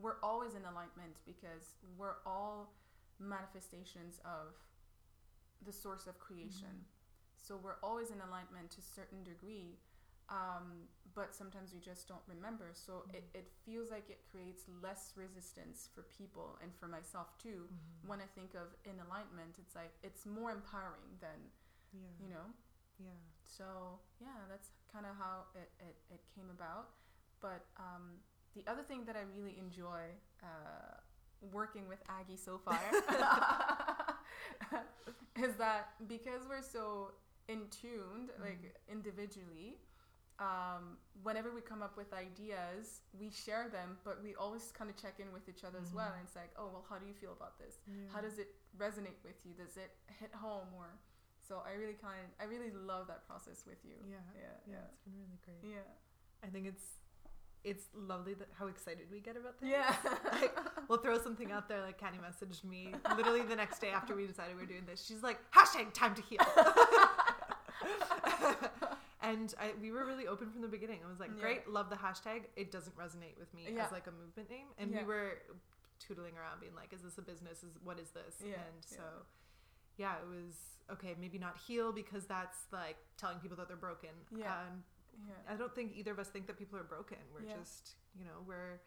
we're 0.00 0.16
always 0.22 0.54
in 0.54 0.64
alignment 0.64 1.20
because 1.26 1.74
we're 1.98 2.16
all 2.26 2.72
manifestations 3.18 4.18
of 4.24 4.54
the 5.64 5.72
source 5.72 6.06
of 6.06 6.18
creation. 6.18 6.84
So 7.36 7.56
we're 7.62 7.80
always 7.82 8.10
in 8.10 8.20
alignment 8.20 8.70
to 8.72 8.80
a 8.80 8.88
certain 8.96 9.24
degree, 9.24 9.78
um, 10.28 10.88
but 11.14 11.34
sometimes 11.34 11.72
we 11.72 11.80
just 11.80 12.06
don't 12.06 12.24
remember. 12.28 12.70
So 12.72 13.04
it, 13.12 13.24
it 13.34 13.46
feels 13.64 13.90
like 13.90 14.08
it 14.08 14.20
creates 14.30 14.62
less 14.82 15.12
resistance 15.16 15.88
for 15.94 16.02
people 16.16 16.58
and 16.62 16.70
for 16.78 16.86
myself 16.86 17.36
too. 17.38 17.68
Mhm. 17.68 18.08
When 18.08 18.20
I 18.20 18.28
think 18.34 18.54
of 18.54 18.72
in 18.84 19.00
alignment, 19.00 19.56
it's 19.58 19.74
like 19.74 19.92
it's 20.02 20.24
more 20.24 20.50
empowering 20.52 21.18
than, 21.20 21.50
yeah 21.92 22.08
you 22.22 22.28
know, 22.30 22.46
yeah 22.98 23.20
so 23.44 23.98
yeah, 24.20 24.46
that's 24.48 24.70
kind 24.92 25.04
of 25.06 25.16
how 25.16 25.44
it, 25.54 25.70
it, 25.80 25.96
it 26.14 26.20
came 26.34 26.48
about. 26.50 26.90
But 27.40 27.64
um, 27.76 28.20
the 28.56 28.64
other 28.70 28.82
thing 28.82 29.04
that 29.06 29.16
I 29.16 29.22
really 29.36 29.56
enjoy 29.58 30.02
uh, 30.42 30.94
working 31.52 31.88
with 31.88 31.98
Aggie 32.08 32.36
so 32.36 32.58
far 32.58 32.78
is 35.36 35.54
that 35.56 35.90
because 36.08 36.42
we're 36.48 36.62
so 36.62 37.12
in 37.48 37.66
tuned, 37.70 38.30
like 38.40 38.76
individually, 38.90 39.78
um, 40.38 40.96
whenever 41.22 41.52
we 41.52 41.60
come 41.60 41.82
up 41.82 41.96
with 41.96 42.12
ideas, 42.14 43.00
we 43.18 43.30
share 43.30 43.68
them, 43.68 43.98
but 44.04 44.22
we 44.22 44.34
always 44.36 44.72
kind 44.72 44.88
of 44.88 44.96
check 44.96 45.14
in 45.18 45.32
with 45.32 45.48
each 45.48 45.64
other 45.64 45.78
as 45.82 45.92
well. 45.92 46.08
Mhm. 46.08 46.18
And 46.18 46.22
it's 46.26 46.36
like, 46.36 46.50
oh, 46.56 46.68
well, 46.72 46.84
how 46.88 46.96
do 46.98 47.06
you 47.06 47.14
feel 47.14 47.32
about 47.32 47.58
this? 47.58 47.80
Yeah. 47.86 48.08
How 48.12 48.20
does 48.20 48.38
it 48.38 48.54
resonate 48.78 49.20
with 49.24 49.44
you? 49.44 49.52
Does 49.54 49.76
it 49.76 49.90
hit 50.18 50.32
home? 50.34 50.68
Or 50.76 50.86
so 51.46 51.62
I 51.66 51.72
really 51.74 51.94
kind, 52.00 52.26
I 52.40 52.44
really 52.44 52.70
love 52.70 53.06
that 53.08 53.26
process 53.26 53.64
with 53.66 53.84
you. 53.84 53.96
Yeah. 54.08 54.16
yeah, 54.34 54.42
Yeah, 54.66 54.72
yeah, 54.74 54.84
it's 54.92 55.02
been 55.04 55.14
really 55.18 55.38
great. 55.44 55.62
yeah. 55.74 55.88
I 56.42 56.46
think 56.48 56.66
it's 56.66 56.84
it's 57.64 57.84
lovely 57.94 58.34
that 58.34 58.48
how 58.58 58.66
excited 58.68 59.06
we 59.10 59.20
get 59.20 59.36
about 59.36 59.58
things. 59.58 59.72
Yeah. 59.72 59.94
Like, 60.32 60.56
we'll 60.88 60.98
throw 60.98 61.18
something 61.20 61.50
out 61.52 61.68
there. 61.68 61.82
Like 61.82 61.98
Candy 61.98 62.18
messaged 62.18 62.64
me 62.64 62.94
literally 63.16 63.42
the 63.42 63.56
next 63.56 63.80
day 63.80 63.90
after 63.90 64.14
we 64.14 64.26
decided 64.26 64.54
we 64.56 64.62
were 64.62 64.68
doing 64.68 64.84
this. 64.86 65.04
She's 65.04 65.22
like, 65.22 65.38
hashtag 65.52 65.92
time 65.92 66.14
to 66.14 66.22
heal. 66.22 66.38
and 69.22 69.54
I, 69.60 69.72
we 69.80 69.92
were 69.92 70.04
really 70.06 70.26
open 70.26 70.50
from 70.50 70.62
the 70.62 70.68
beginning. 70.68 71.00
I 71.04 71.08
was 71.10 71.20
like, 71.20 71.30
Yeah. 71.36 71.42
great, 71.42 71.68
love 71.68 71.90
the 71.90 71.96
hashtag. 71.96 72.44
It 72.56 72.72
doesn't 72.72 72.96
resonate 72.96 73.38
with 73.38 73.52
me 73.54 73.66
Yeah. 73.70 73.84
as 73.84 73.92
like 73.92 74.06
a 74.06 74.12
movement 74.12 74.48
name. 74.50 74.66
And 74.78 74.90
Yeah. 74.92 75.00
we 75.02 75.06
were 75.06 75.38
tootling 76.00 76.36
around 76.38 76.60
being 76.60 76.74
like, 76.74 76.92
is 76.92 77.02
this 77.02 77.18
a 77.18 77.22
business? 77.22 77.62
Is 77.62 77.78
what 77.84 77.98
is 77.98 78.10
this? 78.10 78.36
Yeah, 78.42 78.54
And 78.54 78.82
so 78.84 79.02
yeah, 79.98 80.14
it 80.16 80.26
was 80.28 80.54
okay, 80.90 81.14
maybe 81.20 81.38
not 81.38 81.58
heal 81.58 81.92
because 81.92 82.24
that's 82.26 82.58
like 82.72 82.96
telling 83.18 83.38
people 83.38 83.56
that 83.58 83.68
they're 83.68 83.76
broken. 83.76 84.10
Yeah. 84.34 84.52
Um, 84.52 84.82
yeah. 85.26 85.52
I 85.52 85.56
don't 85.56 85.74
think 85.74 85.92
either 85.96 86.12
of 86.12 86.18
us 86.18 86.28
think 86.28 86.46
that 86.46 86.58
people 86.58 86.78
are 86.78 86.84
broken. 86.84 87.18
We're 87.34 87.42
Yeah. 87.42 87.56
just, 87.58 87.96
you 88.18 88.24
know, 88.24 88.42
we're 88.46 88.80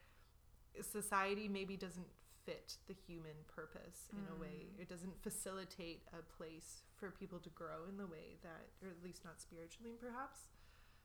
society 0.82 1.48
maybe 1.48 1.78
doesn't 1.78 2.08
fit 2.46 2.78
the 2.88 2.94
human 2.94 3.36
purpose 3.48 4.10
in 4.12 4.26
a 4.36 4.36
way. 4.42 4.68
Mm. 4.76 4.82
It 4.82 4.90
doesn't 4.90 5.22
facilitate 5.22 6.02
a 6.12 6.22
place 6.36 6.82
for 6.98 7.12
people 7.12 7.40
to 7.40 7.50
grow 7.52 7.86
in 7.88 7.98
the 7.98 8.08
way 8.08 8.36
that, 8.42 8.68
or 8.82 8.90
at 8.90 9.02
least 9.04 9.24
not 9.24 9.40
spiritually, 9.40 9.96
perhaps. 10.00 10.48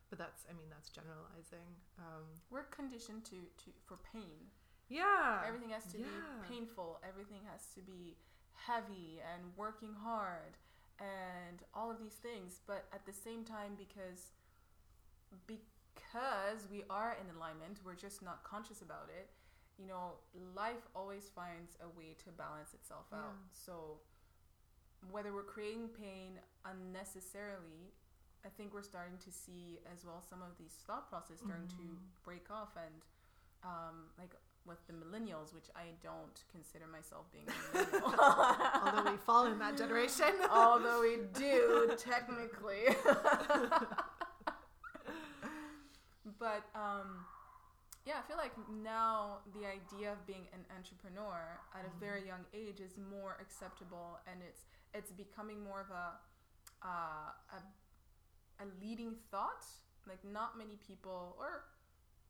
But 0.09 0.17
that's, 0.17 0.43
I 0.49 0.53
mean, 0.53 0.67
that's 0.69 0.89
generalizing. 0.89 1.69
Um, 1.99 2.25
We're 2.49 2.63
conditioned 2.63 3.23
to, 3.25 3.35
to 3.63 3.71
for 3.85 3.97
pain. 4.11 4.49
yeah. 4.89 5.43
Everything 5.47 5.69
has 5.69 5.85
to 5.93 5.99
yeah. 5.99 6.07
be 6.07 6.55
painful. 6.55 6.99
Everything 7.07 7.41
has 7.51 7.67
to 7.75 7.81
be 7.81 8.17
heavy 8.53 9.21
and 9.21 9.55
working 9.55 9.93
hard 9.93 10.57
and 10.99 11.61
all 11.73 11.89
of 11.91 11.99
these 11.99 12.15
things. 12.15 12.59
But 12.65 12.85
at 12.91 13.05
the 13.05 13.13
same 13.13 13.45
time, 13.45 13.77
because 13.77 14.31
because 15.47 16.67
we 16.71 16.83
are 16.89 17.17
in 17.21 17.35
alignment, 17.35 17.79
we're 17.83 17.95
just 17.95 18.21
not 18.21 18.43
conscious 18.43 18.81
about 18.81 19.09
it. 19.09 19.29
You 19.77 19.87
know, 19.87 20.13
life 20.55 20.87
always 20.95 21.29
finds 21.33 21.77
a 21.81 21.87
way 21.97 22.15
to 22.25 22.31
balance 22.31 22.73
itself 22.73 23.05
out. 23.13 23.35
So 23.51 23.99
whether 25.11 25.33
we're 25.33 25.43
creating 25.43 25.89
pain 25.89 26.39
unnecessarily, 26.65 27.93
I 28.45 28.49
think 28.49 28.73
we're 28.73 28.83
starting 28.83 29.17
to 29.23 29.31
see 29.31 29.79
as 29.93 30.05
well 30.05 30.21
some 30.27 30.41
of 30.41 30.57
these 30.57 30.73
thought 30.85 31.09
processes 31.09 31.39
starting 31.45 31.67
to 31.67 31.75
Mhm. 31.75 31.97
break 32.23 32.49
off 32.51 32.75
and 32.75 33.01
um, 33.63 34.09
like 34.17 34.35
with 34.65 34.85
the 34.87 34.93
millennials, 34.93 35.53
which 35.53 35.69
I 35.75 35.91
don't 36.01 36.43
consider 36.51 36.85
myself 36.87 37.29
being 37.31 37.45
a 37.47 37.77
millennial. 37.77 38.13
Although 38.83 39.11
we 39.11 39.17
fall 39.17 39.45
in 39.47 39.59
that 39.59 39.77
generation. 39.77 40.33
Although 40.49 41.01
we 41.01 41.17
do 41.33 41.93
technically. 41.97 42.95
but 46.39 46.63
um, 46.73 47.25
yeah, 48.05 48.15
I 48.17 48.27
feel 48.27 48.37
like 48.37 48.55
now 48.81 49.39
the 49.53 49.67
idea 49.67 50.11
of 50.11 50.25
being 50.25 50.47
an 50.53 50.63
entrepreneur 50.75 51.59
at 51.75 51.85
a 51.85 51.93
very 51.99 52.25
young 52.25 52.45
age 52.53 52.79
is 52.79 52.95
more 53.11 53.37
acceptable, 53.39 54.19
and 54.25 54.39
it's 54.41 54.63
it's 54.93 55.11
becoming 55.11 55.61
more 55.63 55.81
of 55.81 55.91
a 55.91 56.17
uh, 56.81 57.29
a, 57.53 58.63
a 58.63 58.65
leading 58.81 59.15
thought. 59.29 59.65
Like 60.07 60.23
not 60.23 60.57
many 60.57 60.79
people, 60.87 61.35
or 61.37 61.65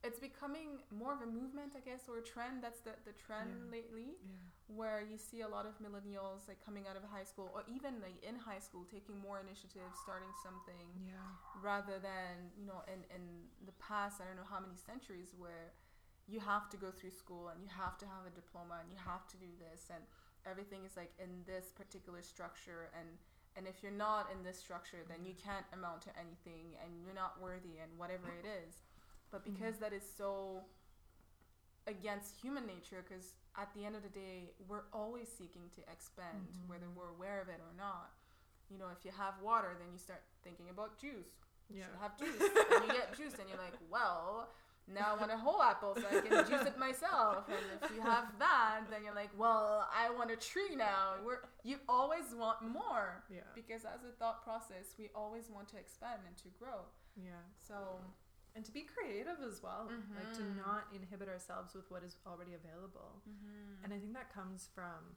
it's 0.03 0.19
becoming 0.19 0.79
more 0.91 1.13
of 1.13 1.21
a 1.21 1.25
movement, 1.25 1.73
I 1.75 1.81
guess, 1.81 2.07
or 2.07 2.17
a 2.17 2.21
trend. 2.23 2.63
That's 2.63 2.79
the 2.79 2.95
the 3.05 3.11
trend 3.13 3.51
Yeah. 3.67 3.71
lately 3.77 4.09
yeah. 4.23 4.35
where 4.67 5.01
you 5.01 5.17
see 5.17 5.41
a 5.41 5.47
lot 5.47 5.65
of 5.65 5.73
millennials 5.79 6.47
like 6.47 6.63
coming 6.63 6.85
out 6.87 6.95
of 6.95 7.03
high 7.03 7.23
school 7.23 7.51
or 7.53 7.63
even 7.67 7.99
like 8.01 8.17
in 8.23 8.35
high 8.37 8.59
school 8.59 8.85
taking 8.85 9.17
more 9.19 9.39
initiative 9.39 9.89
starting 10.03 10.31
something 10.43 10.87
Yeah. 11.03 11.17
rather 11.61 11.97
than 11.99 12.51
you 12.57 12.65
know 12.65 12.81
in 12.87 13.03
in 13.15 13.23
the 13.65 13.73
past 13.79 14.21
i 14.21 14.25
don't 14.25 14.37
know 14.37 14.45
how 14.55 14.59
many 14.59 14.77
centuries 14.77 15.33
where 15.37 15.73
you 16.27 16.39
have 16.39 16.69
to 16.69 16.77
go 16.77 16.91
through 16.91 17.11
school 17.23 17.49
and 17.49 17.57
you 17.63 17.69
have 17.83 17.97
to 17.97 18.05
have 18.05 18.23
a 18.29 18.33
diploma 18.41 18.75
and 18.81 18.91
you 18.93 18.99
have 19.11 19.25
to 19.33 19.37
do 19.37 19.49
this 19.57 19.89
and 19.89 20.03
everything 20.45 20.85
is 20.85 20.95
like 20.95 21.11
in 21.17 21.43
this 21.45 21.71
particular 21.81 22.21
structure 22.21 22.89
and 22.97 23.09
and 23.57 23.65
if 23.67 23.81
you're 23.81 23.91
not 24.07 24.29
in 24.31 24.43
this 24.43 24.59
structure 24.59 25.01
then 25.09 25.25
you 25.25 25.33
can't 25.33 25.65
amount 25.73 26.01
to 26.07 26.11
anything 26.23 26.77
and 26.81 27.01
you're 27.03 27.17
not 27.17 27.41
worthy 27.41 27.81
and 27.81 27.89
whatever 27.97 28.29
it 28.29 28.45
is 28.63 28.85
but 29.31 29.43
because 29.43 29.77
that 29.77 29.93
is 29.93 30.03
so 30.17 30.61
against 31.87 32.35
human 32.41 32.65
nature 32.67 33.03
because 33.07 33.33
at 33.57 33.73
the 33.73 33.83
end 33.85 33.95
of 33.95 34.03
the 34.03 34.09
day 34.09 34.51
we're 34.67 34.83
always 34.93 35.27
seeking 35.27 35.69
to 35.75 35.81
expand 35.91 36.47
Mhm. 36.53 36.67
whether 36.67 36.89
we're 36.89 37.09
aware 37.09 37.41
of 37.41 37.49
it 37.49 37.59
or 37.59 37.73
not 37.75 38.11
you 38.69 38.77
know 38.77 38.89
if 38.89 39.03
you 39.03 39.11
have 39.11 39.39
water 39.41 39.75
then 39.79 39.91
you 39.91 39.97
start 39.97 40.21
thinking 40.43 40.69
about 40.69 40.97
juice 40.99 41.31
you 41.69 41.77
Yeah. 41.79 41.85
should 41.85 41.95
have 41.95 42.17
juice 42.17 42.39
and 42.41 42.85
you 42.85 42.91
get 42.93 43.13
juice 43.19 43.33
and 43.39 43.49
you're 43.49 43.57
like 43.57 43.77
well 43.89 44.49
now 44.87 45.13
I 45.15 45.19
want 45.19 45.31
a 45.31 45.37
whole 45.37 45.61
apple 45.63 45.95
so 45.95 46.05
I 46.07 46.21
can 46.21 46.45
juice 46.47 46.65
it 46.67 46.77
myself 46.77 47.47
and 47.49 47.81
if 47.81 47.91
you 47.95 48.01
have 48.01 48.37
that 48.39 48.81
then 48.89 49.03
you're 49.03 49.15
like 49.15 49.31
well 49.37 49.87
I 49.91 50.09
want 50.11 50.29
a 50.31 50.35
tree 50.35 50.75
now 50.75 51.15
we're 51.23 51.41
you 51.63 51.79
always 51.87 52.33
want 52.35 52.61
more 52.61 53.23
Yeah. 53.29 53.41
because 53.55 53.83
as 53.85 54.03
a 54.03 54.11
thought 54.11 54.43
process 54.43 54.95
we 54.97 55.09
always 55.15 55.49
want 55.49 55.67
to 55.69 55.77
expand 55.77 56.21
and 56.27 56.37
to 56.37 56.49
grow 56.49 56.85
Yeah. 57.15 57.41
so 57.57 57.99
And 58.55 58.65
to 58.65 58.71
be 58.71 58.81
creative 58.81 59.37
as 59.47 59.61
well. 59.63 59.89
Like 60.15 60.33
to 60.33 60.41
Mhm. 60.41 60.55
not 60.57 60.91
inhibit 60.93 61.29
ourselves 61.29 61.73
with 61.73 61.89
what 61.91 62.03
is 62.03 62.17
already 62.25 62.53
available. 62.55 63.21
And 63.83 63.93
I 63.93 63.99
think 63.99 64.13
that 64.13 64.29
comes 64.33 64.67
from 64.67 65.15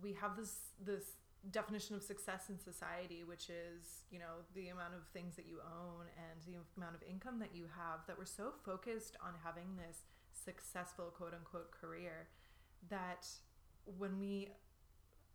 we 0.00 0.12
have 0.14 0.36
this 0.36 0.72
this 0.78 1.16
definition 1.50 1.94
of 1.94 2.02
success 2.02 2.48
in 2.50 2.58
society 2.58 3.22
which 3.24 3.48
is, 3.48 4.04
you 4.10 4.18
know, 4.18 4.44
the 4.54 4.68
amount 4.68 4.94
of 4.94 5.06
things 5.08 5.36
that 5.36 5.46
you 5.46 5.60
own 5.60 6.06
and 6.16 6.42
the 6.42 6.56
amount 6.76 6.94
of 6.96 7.02
income 7.02 7.38
that 7.38 7.54
you 7.54 7.66
have 7.68 8.04
that 8.06 8.18
we're 8.18 8.24
so 8.24 8.52
focused 8.64 9.16
on 9.20 9.34
having 9.44 9.76
this 9.76 10.04
successful 10.32 11.10
quote 11.10 11.34
unquote 11.34 11.70
career 11.70 12.28
that 12.88 13.26
when 13.84 14.18
we 14.18 14.48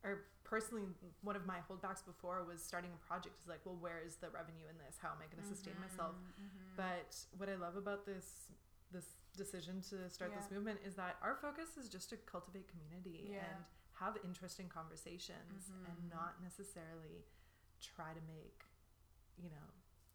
or 0.04 0.26
personally 0.44 0.84
one 1.22 1.36
of 1.36 1.46
my 1.46 1.60
holdbacks 1.70 2.04
before 2.06 2.44
was 2.44 2.62
starting 2.62 2.92
a 2.94 3.02
project 3.08 3.40
is 3.42 3.48
like 3.48 3.60
well 3.66 3.76
where 3.80 4.00
is 4.06 4.16
the 4.18 4.30
revenue 4.30 4.68
in 4.70 4.78
this 4.78 4.98
how 5.02 5.10
am 5.10 5.18
i 5.24 5.28
going 5.34 5.42
to 5.42 5.48
sustain 5.48 5.74
myself 5.80 6.16
Mm-hmm. 6.16 6.76
but 6.76 7.16
what 7.38 7.50
I 7.50 7.56
love 7.56 7.76
about 7.78 8.06
this 8.06 8.50
this 8.92 9.16
decision 9.36 9.82
to 9.90 10.10
start 10.10 10.32
this 10.36 10.52
movement 10.52 10.80
is 10.86 10.94
that 10.96 11.18
our 11.22 11.36
focus 11.36 11.78
is 11.82 11.90
just 11.90 12.10
to 12.12 12.18
cultivate 12.30 12.68
community 12.68 13.32
Yeah. 13.34 13.46
and 13.46 13.58
have 14.02 14.18
interesting 14.24 14.70
conversations 14.70 15.70
and 15.88 15.98
Mhm. 15.98 16.10
not 16.14 16.42
necessarily 16.44 17.26
try 17.82 18.14
to 18.14 18.22
make, 18.30 18.66
you 19.38 19.50
know, 19.50 19.68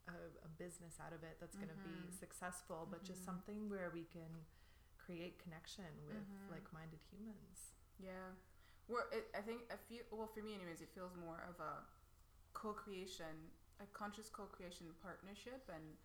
a, 0.06 0.16
a 0.46 0.48
business 0.58 0.98
out 1.04 1.12
of 1.12 1.22
it 1.24 1.38
that's 1.40 1.56
going 1.56 1.68
to 1.70 1.82
be 1.82 2.06
Mhm. 2.06 2.12
successful, 2.18 2.86
but 2.90 3.02
just 3.02 3.22
Mhm. 3.22 3.24
something 3.30 3.68
where 3.68 3.90
we 3.90 4.04
can 4.04 4.46
create 4.96 5.38
connection 5.42 5.90
with 6.06 6.26
like-minded 6.50 7.00
humans. 7.10 7.74
Yeah. 7.98 8.30
Well, 8.88 9.04
it, 9.12 9.28
I 9.36 9.42
think 9.44 9.68
I 9.70 9.76
feel 9.76 10.04
well 10.10 10.26
for 10.32 10.40
me, 10.40 10.54
anyways. 10.56 10.80
It 10.80 10.88
feels 10.94 11.12
more 11.14 11.44
of 11.48 11.60
a 11.60 11.84
co-creation, 12.56 13.52
a 13.80 13.86
conscious 13.92 14.28
co-creation 14.32 14.96
partnership, 15.04 15.68
and 15.68 15.96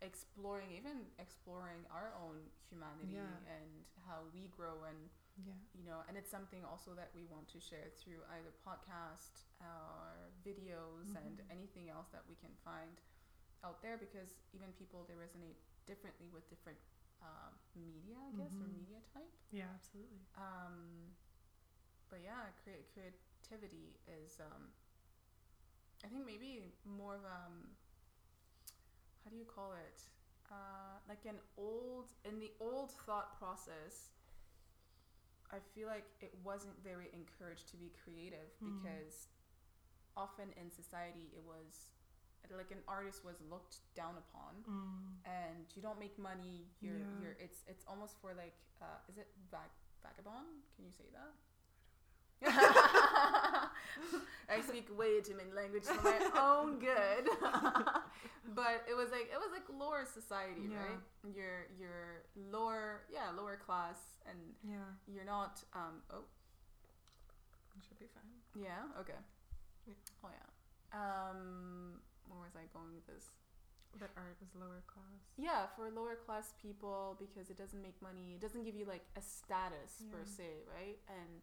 exploring, 0.00 0.72
even 0.72 1.12
exploring 1.20 1.84
our 1.92 2.12
own 2.16 2.48
humanity 2.68 3.14
Yeah. 3.14 3.36
and 3.46 3.84
how 4.08 4.24
we 4.32 4.48
grow, 4.48 4.84
and 4.88 5.10
Yeah. 5.44 5.52
you 5.76 5.84
know, 5.84 6.00
and 6.08 6.16
it's 6.16 6.30
something 6.30 6.64
also 6.64 6.92
that 6.96 7.12
we 7.14 7.24
want 7.28 7.48
to 7.52 7.60
share 7.60 7.88
through 8.00 8.20
either 8.36 8.52
podcast 8.64 9.44
or 9.60 10.32
videos 10.44 11.12
and 11.16 11.40
Mhm. 11.40 11.50
anything 11.52 11.88
else 11.88 12.08
that 12.12 12.24
we 12.28 12.34
can 12.34 12.52
find 12.64 13.00
out 13.64 13.80
there, 13.82 13.96
because 13.96 14.40
even 14.52 14.72
people 14.72 15.04
they 15.04 15.14
resonate 15.14 15.56
differently 15.86 16.28
with 16.32 16.48
different 16.48 16.78
um, 17.22 17.54
media, 17.76 18.16
I 18.18 18.32
guess, 18.32 18.56
or 18.60 18.66
Mhm. 18.66 18.74
media 18.74 19.00
type. 19.14 19.30
Yeah, 19.52 19.68
absolutely. 19.74 20.26
Um, 20.34 21.14
create 22.62 22.86
creativity 22.94 23.98
is 24.06 24.38
um, 24.40 24.70
I 26.04 26.08
think 26.08 26.26
maybe 26.26 26.72
more 26.86 27.14
of 27.16 27.24
um, 27.24 27.74
how 29.24 29.30
do 29.30 29.36
you 29.36 29.44
call 29.46 29.72
it? 29.74 30.02
Uh, 30.50 30.98
like 31.08 31.24
an 31.26 31.38
old 31.56 32.10
in 32.24 32.38
the 32.38 32.50
old 32.60 32.90
thought 33.06 33.38
process. 33.38 34.10
I 35.52 35.58
feel 35.74 35.86
like 35.86 36.08
it 36.20 36.32
wasn't 36.42 36.72
very 36.82 37.08
encouraged 37.12 37.68
to 37.70 37.76
be 37.76 37.92
creative 38.04 38.48
Mm. 38.62 38.72
because 38.80 39.28
often 40.16 40.48
in 40.60 40.70
society 40.70 41.28
it 41.36 41.42
was 41.44 41.92
like 42.52 42.70
an 42.70 42.84
artist 42.88 43.24
was 43.24 43.36
looked 43.48 43.80
down 43.96 44.16
upon 44.20 44.52
Mm. 44.68 45.24
and 45.24 45.64
you 45.74 45.80
don't 45.80 45.98
make 45.98 46.18
money 46.18 46.68
you're 46.80 46.98
Yeah. 47.00 47.20
you're 47.20 47.36
it's 47.40 47.64
it's 47.66 47.84
almost 47.88 48.20
for 48.20 48.34
like 48.34 48.52
uh 48.82 48.98
is 49.08 49.16
it 49.16 49.28
vag- 49.50 49.78
vagabond 50.02 50.60
can 50.76 50.84
you 50.84 50.92
say 50.92 51.08
that 51.16 51.32
I 54.52 54.60
speak 54.60 54.88
way 54.98 55.20
too 55.20 55.36
many 55.36 55.50
languages 55.54 55.88
for 55.88 56.02
my 56.02 56.18
own 56.36 56.78
good. 56.78 57.24
but 58.54 58.84
it 58.88 58.94
was 58.96 59.08
like 59.10 59.30
it 59.32 59.38
was 59.40 59.50
like 59.52 59.64
lower 59.72 60.04
society, 60.04 60.68
Yeah. 60.70 60.78
right? 60.78 61.00
You're 61.34 61.66
you're 61.78 62.22
lower, 62.50 63.02
yeah, 63.10 63.30
lower 63.36 63.56
class, 63.64 63.98
and 64.28 64.38
Yeah. 64.62 64.84
you're 65.06 65.24
not. 65.24 65.62
Um, 65.74 66.02
oh, 66.12 66.24
It 67.76 67.82
should 67.88 67.98
be 67.98 68.06
fine. 68.12 68.28
yeah, 68.62 68.84
okay. 69.00 69.18
Yeah. 69.86 69.94
Oh 70.24 70.28
yeah. 70.30 70.48
Um, 70.92 72.00
where 72.28 72.40
was 72.40 72.52
I 72.56 72.68
going 72.76 72.92
with 72.94 73.06
this? 73.06 73.30
That 74.00 74.10
art 74.16 74.36
is 74.40 74.48
lower 74.58 74.80
class. 74.88 75.20
Yeah, 75.36 75.66
for 75.76 75.88
lower 75.90 76.16
class 76.16 76.52
people 76.60 77.16
because 77.20 77.50
it 77.50 77.58
doesn't 77.58 77.80
make 77.82 78.00
money. 78.02 78.36
It 78.36 78.40
doesn't 78.40 78.64
give 78.64 78.74
you 78.74 78.84
like 78.86 79.04
a 79.16 79.22
status 79.22 80.00
per 80.10 80.24
se, 80.24 80.64
right? 80.68 80.96
And 81.08 81.40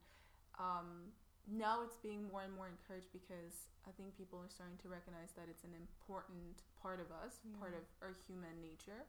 um, 0.58 1.14
now 1.48 1.82
it's 1.84 1.98
being 1.98 2.28
more 2.32 2.44
and 2.44 2.54
more 2.54 2.68
encouraged 2.68 3.12
because 3.14 3.70
I 3.88 3.92
think 3.92 4.16
people 4.18 4.40
are 4.40 4.50
starting 4.50 4.78
to 4.84 4.90
recognize 4.90 5.32
that 5.38 5.48
it's 5.50 5.64
an 5.64 5.74
important 5.74 6.62
part 6.82 7.00
of 7.00 7.10
us, 7.12 7.40
part 7.60 7.74
of 7.74 7.84
our 8.02 8.14
human 8.28 8.62
nature, 8.62 9.08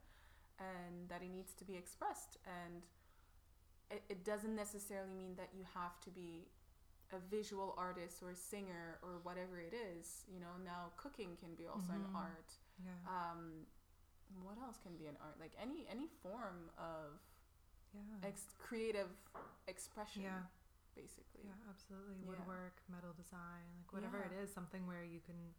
and 0.59 1.09
that 1.09 1.23
it 1.23 1.31
needs 1.31 1.53
to 1.61 1.65
be 1.65 1.77
expressed. 1.77 2.39
And 2.47 2.83
it, 3.91 4.03
it 4.09 4.25
doesn't 4.25 4.55
necessarily 4.55 5.13
mean 5.13 5.35
that 5.37 5.51
you 5.57 5.65
have 5.75 6.01
to 6.03 6.11
be 6.11 6.47
a 7.13 7.19
visual 7.19 7.75
artist 7.77 8.23
or 8.23 8.31
a 8.31 8.37
singer 8.37 8.99
or 9.03 9.19
whatever 9.25 9.59
it 9.59 9.75
is. 9.75 10.25
You 10.33 10.39
know, 10.41 10.55
now 10.65 10.93
cooking 10.97 11.37
can 11.41 11.55
be 11.57 11.67
also 11.67 11.93
Mhm. 11.93 12.07
an 12.07 12.07
art 12.15 12.53
Yeah. 12.81 12.97
um 13.07 13.67
what 14.47 14.57
else 14.63 14.79
can 14.79 14.97
be 14.97 15.07
an 15.07 15.17
art 15.21 15.35
like 15.41 15.51
any 15.61 15.89
any 15.91 16.07
form 16.23 16.71
of 16.79 17.19
yeah. 17.93 18.29
ex- 18.29 18.55
creative 18.59 19.11
expression 19.67 20.23
yeah. 20.23 20.43
Basically 21.01 21.45
Yeah, 21.49 21.57
absolutely. 21.73 22.17
Yeah. 22.21 22.29
Woodwork, 22.29 22.77
metal 22.93 23.13
design, 23.17 23.67
like 23.81 23.91
whatever 23.93 24.19
Yeah. 24.21 24.29
it 24.29 24.35
is, 24.45 24.53
something 24.53 24.87
where 24.87 25.05
you 25.05 25.21
can 25.21 25.55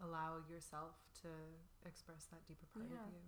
allow 0.00 0.40
yourself 0.48 0.96
to 1.22 1.28
express 1.86 2.24
that 2.32 2.44
deeper 2.48 2.66
part 2.72 2.86
Yeah. 2.90 3.04
of 3.04 3.12
you. 3.12 3.22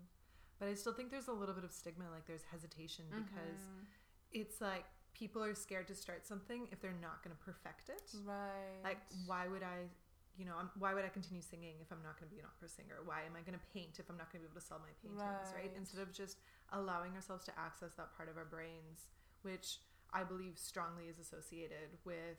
But 0.59 0.69
I 0.69 0.75
still 0.75 0.95
think 0.95 1.11
there's 1.11 1.29
a 1.29 1.33
little 1.33 1.55
bit 1.55 1.65
of 1.65 1.73
stigma, 1.73 2.11
like 2.11 2.27
there's 2.27 2.43
hesitation 2.45 3.05
because 3.11 3.61
Mhm. 3.61 3.87
it's 4.33 4.61
like 4.61 4.87
people 5.13 5.43
are 5.43 5.55
scared 5.55 5.87
to 5.89 5.95
start 5.95 6.27
something 6.27 6.67
if 6.73 6.81
they're 6.81 6.93
not 7.09 7.23
going 7.23 7.37
to 7.37 7.43
perfect 7.43 7.89
it. 7.89 8.15
right 8.25 8.83
Like, 8.83 8.99
why 9.27 9.47
would 9.47 9.63
I, 9.63 9.89
you 10.37 10.45
know, 10.45 10.57
I'm, 10.57 10.71
why 10.79 10.95
would 10.95 11.05
I 11.05 11.09
continue 11.09 11.43
singing 11.43 11.79
if 11.81 11.93
I'm 11.93 12.03
not 12.03 12.19
going 12.19 12.29
to 12.29 12.35
be 12.35 12.41
an 12.41 12.47
opera 12.47 12.69
singer? 12.69 12.99
Why 13.05 13.23
am 13.23 13.37
I 13.37 13.43
going 13.43 13.59
to 13.59 13.65
paint 13.73 14.01
if 14.01 14.09
I'm 14.11 14.17
not 14.17 14.33
going 14.33 14.43
to 14.43 14.49
be 14.49 14.51
able 14.51 14.61
to 14.61 14.67
sell 14.67 14.81
my 14.81 14.91
paintings, 15.03 15.21
right. 15.21 15.55
Right. 15.55 15.77
Instead 15.77 16.01
of 16.01 16.13
just 16.13 16.39
allowing 16.73 17.15
ourselves 17.15 17.45
to 17.45 17.59
access 17.59 17.95
that 17.95 18.13
part 18.17 18.29
of 18.29 18.37
our 18.37 18.45
brains, 18.45 19.07
which 19.43 19.79
I 20.15 20.23
believe 20.25 20.57
strongly 20.59 21.07
is 21.09 21.19
associated 21.19 21.99
with 22.05 22.39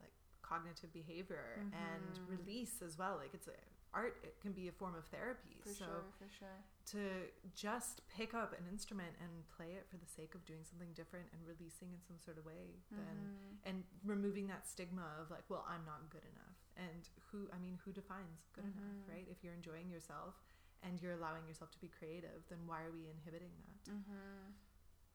like 0.00 0.12
cognitive 0.42 0.92
behavior 0.92 1.58
and 1.72 2.14
Mhm. 2.16 2.28
release 2.28 2.80
as 2.82 2.96
well. 2.96 3.16
Like, 3.16 3.34
it's 3.34 3.48
a, 3.48 3.58
art, 3.92 4.16
it 4.22 4.40
can 4.40 4.52
be 4.52 4.68
a 4.68 4.72
form 4.72 4.94
of 4.94 5.04
therapy. 5.08 5.56
for 5.62 5.68
so 5.68 5.84
sure 5.84 6.04
for 6.18 6.28
sure 6.28 6.58
to 6.84 7.28
just 7.54 8.06
pick 8.08 8.34
up 8.34 8.52
an 8.58 8.66
instrument 8.66 9.14
and 9.20 9.46
play 9.56 9.72
it 9.74 9.86
for 9.88 9.96
the 9.98 10.06
sake 10.06 10.34
of 10.34 10.44
doing 10.44 10.64
something 10.64 10.92
different 10.94 11.26
and 11.32 11.46
releasing 11.46 11.92
in 11.92 12.00
some 12.02 12.18
sort 12.18 12.36
of 12.38 12.44
way, 12.44 12.80
then 12.90 13.16
Mhm. 13.36 13.58
and 13.68 13.84
removing 14.02 14.46
that 14.48 14.66
stigma 14.66 15.06
of 15.20 15.30
like 15.30 15.48
well 15.48 15.64
i'm 15.68 15.84
not 15.84 16.08
good 16.10 16.24
enough 16.24 16.58
and 16.76 17.08
who 17.30 17.48
i 17.52 17.58
mean 17.58 17.76
who 17.84 17.92
defines 17.92 18.48
good 18.54 18.64
Mhm. 18.64 18.76
enough 18.76 19.08
right 19.08 19.28
if 19.28 19.44
you're 19.44 19.54
enjoying 19.54 19.88
yourself 19.90 20.34
and 20.82 21.00
you're 21.00 21.12
allowing 21.12 21.46
yourself 21.46 21.70
to 21.70 21.78
be 21.78 21.88
creative 21.88 22.42
then 22.48 22.66
why 22.66 22.82
are 22.82 22.90
we 22.90 23.08
inhibiting 23.08 23.52
that 23.62 23.92
Mhm. 23.92 24.54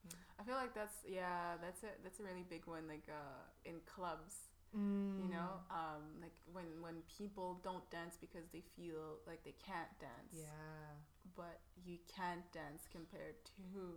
Yeah. 0.06 0.16
I 0.40 0.44
feel 0.44 0.56
like 0.56 0.74
that's 0.74 0.98
yeah, 1.08 1.56
that's 1.62 1.84
a 1.84 1.92
that's 2.04 2.20
a 2.20 2.24
really 2.24 2.46
big 2.50 2.66
one. 2.68 2.88
Like 2.88 3.08
uh, 3.10 3.44
in 3.66 3.76
clubs, 3.86 4.36
Mm. 4.76 5.24
you 5.24 5.30
know, 5.32 5.64
um, 5.72 6.04
like 6.22 6.36
when 6.52 6.66
when 6.82 6.96
people 7.18 7.60
don't 7.64 7.90
dance 7.90 8.18
because 8.20 8.46
they 8.52 8.62
feel 8.76 9.18
like 9.26 9.42
they 9.46 9.56
can't 9.66 9.94
dance. 10.00 10.34
yeah 10.36 10.92
but 11.36 11.60
you 11.86 11.98
can't 12.14 12.44
dance 12.52 12.84
compared 12.92 13.36
to 13.46 13.52
who 13.74 13.92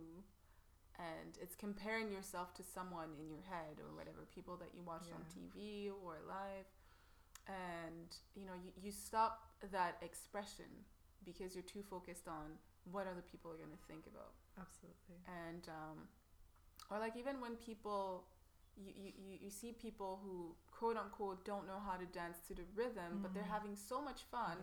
and 0.99 1.37
it's 1.41 1.55
comparing 1.55 2.11
yourself 2.11 2.53
to 2.53 2.63
someone 2.63 3.09
in 3.19 3.27
your 3.29 3.41
head 3.49 3.79
or 3.83 3.95
whatever 3.97 4.21
people 4.35 4.55
that 4.57 4.69
you 4.75 4.81
watched 4.83 5.11
on 5.15 5.23
tv 5.33 5.89
or 6.03 6.19
live 6.27 6.67
and 7.47 8.09
you 8.35 8.45
know 8.45 8.53
you, 8.63 8.71
you 8.83 8.91
stop 8.91 9.47
that 9.71 9.97
expression 10.01 10.65
because 11.25 11.55
you're 11.55 11.63
too 11.75 11.81
focused 11.89 12.27
on 12.27 12.51
what 12.85 13.07
other 13.07 13.23
people 13.31 13.51
are 13.51 13.57
going 13.57 13.71
to 13.71 13.83
think 13.87 14.05
about. 14.07 14.31
Absolutely. 14.59 15.17
And 15.27 15.67
um, 15.69 15.97
or 16.89 16.99
like 16.99 17.15
even 17.15 17.39
when 17.41 17.55
people 17.57 18.25
you, 18.77 18.93
you, 18.95 19.37
you- 19.43 19.49
see 19.49 19.73
people 19.73 20.19
who 20.23 20.55
quote 20.71 20.97
unquote 20.97 21.43
don't 21.45 21.67
know 21.67 21.79
how 21.85 21.97
to 21.97 22.05
dance 22.07 22.37
to 22.47 22.53
the 22.55 22.63
rhythm 22.75 23.19
but 23.21 23.33
they're 23.33 23.43
Mhm. 23.43 23.57
having 23.57 23.75
so 23.75 24.01
much 24.01 24.21
fun. 24.31 24.57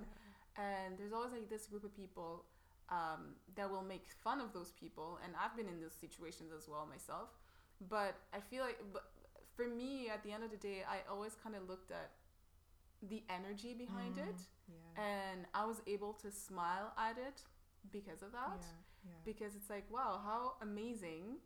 And 0.57 0.98
there's 0.98 1.12
always 1.12 1.33
like 1.33 1.48
this 1.48 1.66
group 1.66 1.85
of 1.85 1.94
people 1.94 2.44
um, 2.90 3.37
that 3.54 3.70
will 3.70 3.83
make 3.83 4.07
fun 4.24 4.40
of 4.40 4.52
those 4.52 4.72
people. 4.72 5.18
And 5.22 5.35
i've 5.40 5.54
been 5.57 5.68
in 5.68 5.78
those 5.81 5.94
situations 6.04 6.50
as 6.59 6.68
well 6.68 6.87
myself. 6.87 7.28
But 7.94 8.14
i 8.33 8.40
feel 8.40 8.62
like 8.64 8.78
but 8.92 9.04
for 9.54 9.66
me 9.68 10.09
at 10.09 10.22
the 10.24 10.33
end 10.33 10.42
of 10.42 10.50
the 10.50 10.57
day 10.57 10.78
i 10.94 10.98
always 11.12 11.35
kind 11.42 11.54
of 11.54 11.68
looked 11.68 11.90
at 11.90 12.11
the 13.02 13.22
energy 13.28 13.74
behind 13.74 14.16
Mm. 14.16 14.28
it. 14.31 14.40
Yeah. 14.68 15.02
And 15.11 15.46
i 15.54 15.64
was 15.64 15.81
able 15.87 16.12
to 16.24 16.28
smile 16.33 16.92
at 16.96 17.16
it 17.18 17.38
because 17.92 18.22
of 18.22 18.33
that. 18.33 18.61
Yeah, 18.61 19.11
yeah. 19.11 19.20
because 19.24 19.55
it's 19.55 19.70
like 19.70 19.85
wow 19.90 20.20
how 20.24 20.55
amazing. 20.62 21.38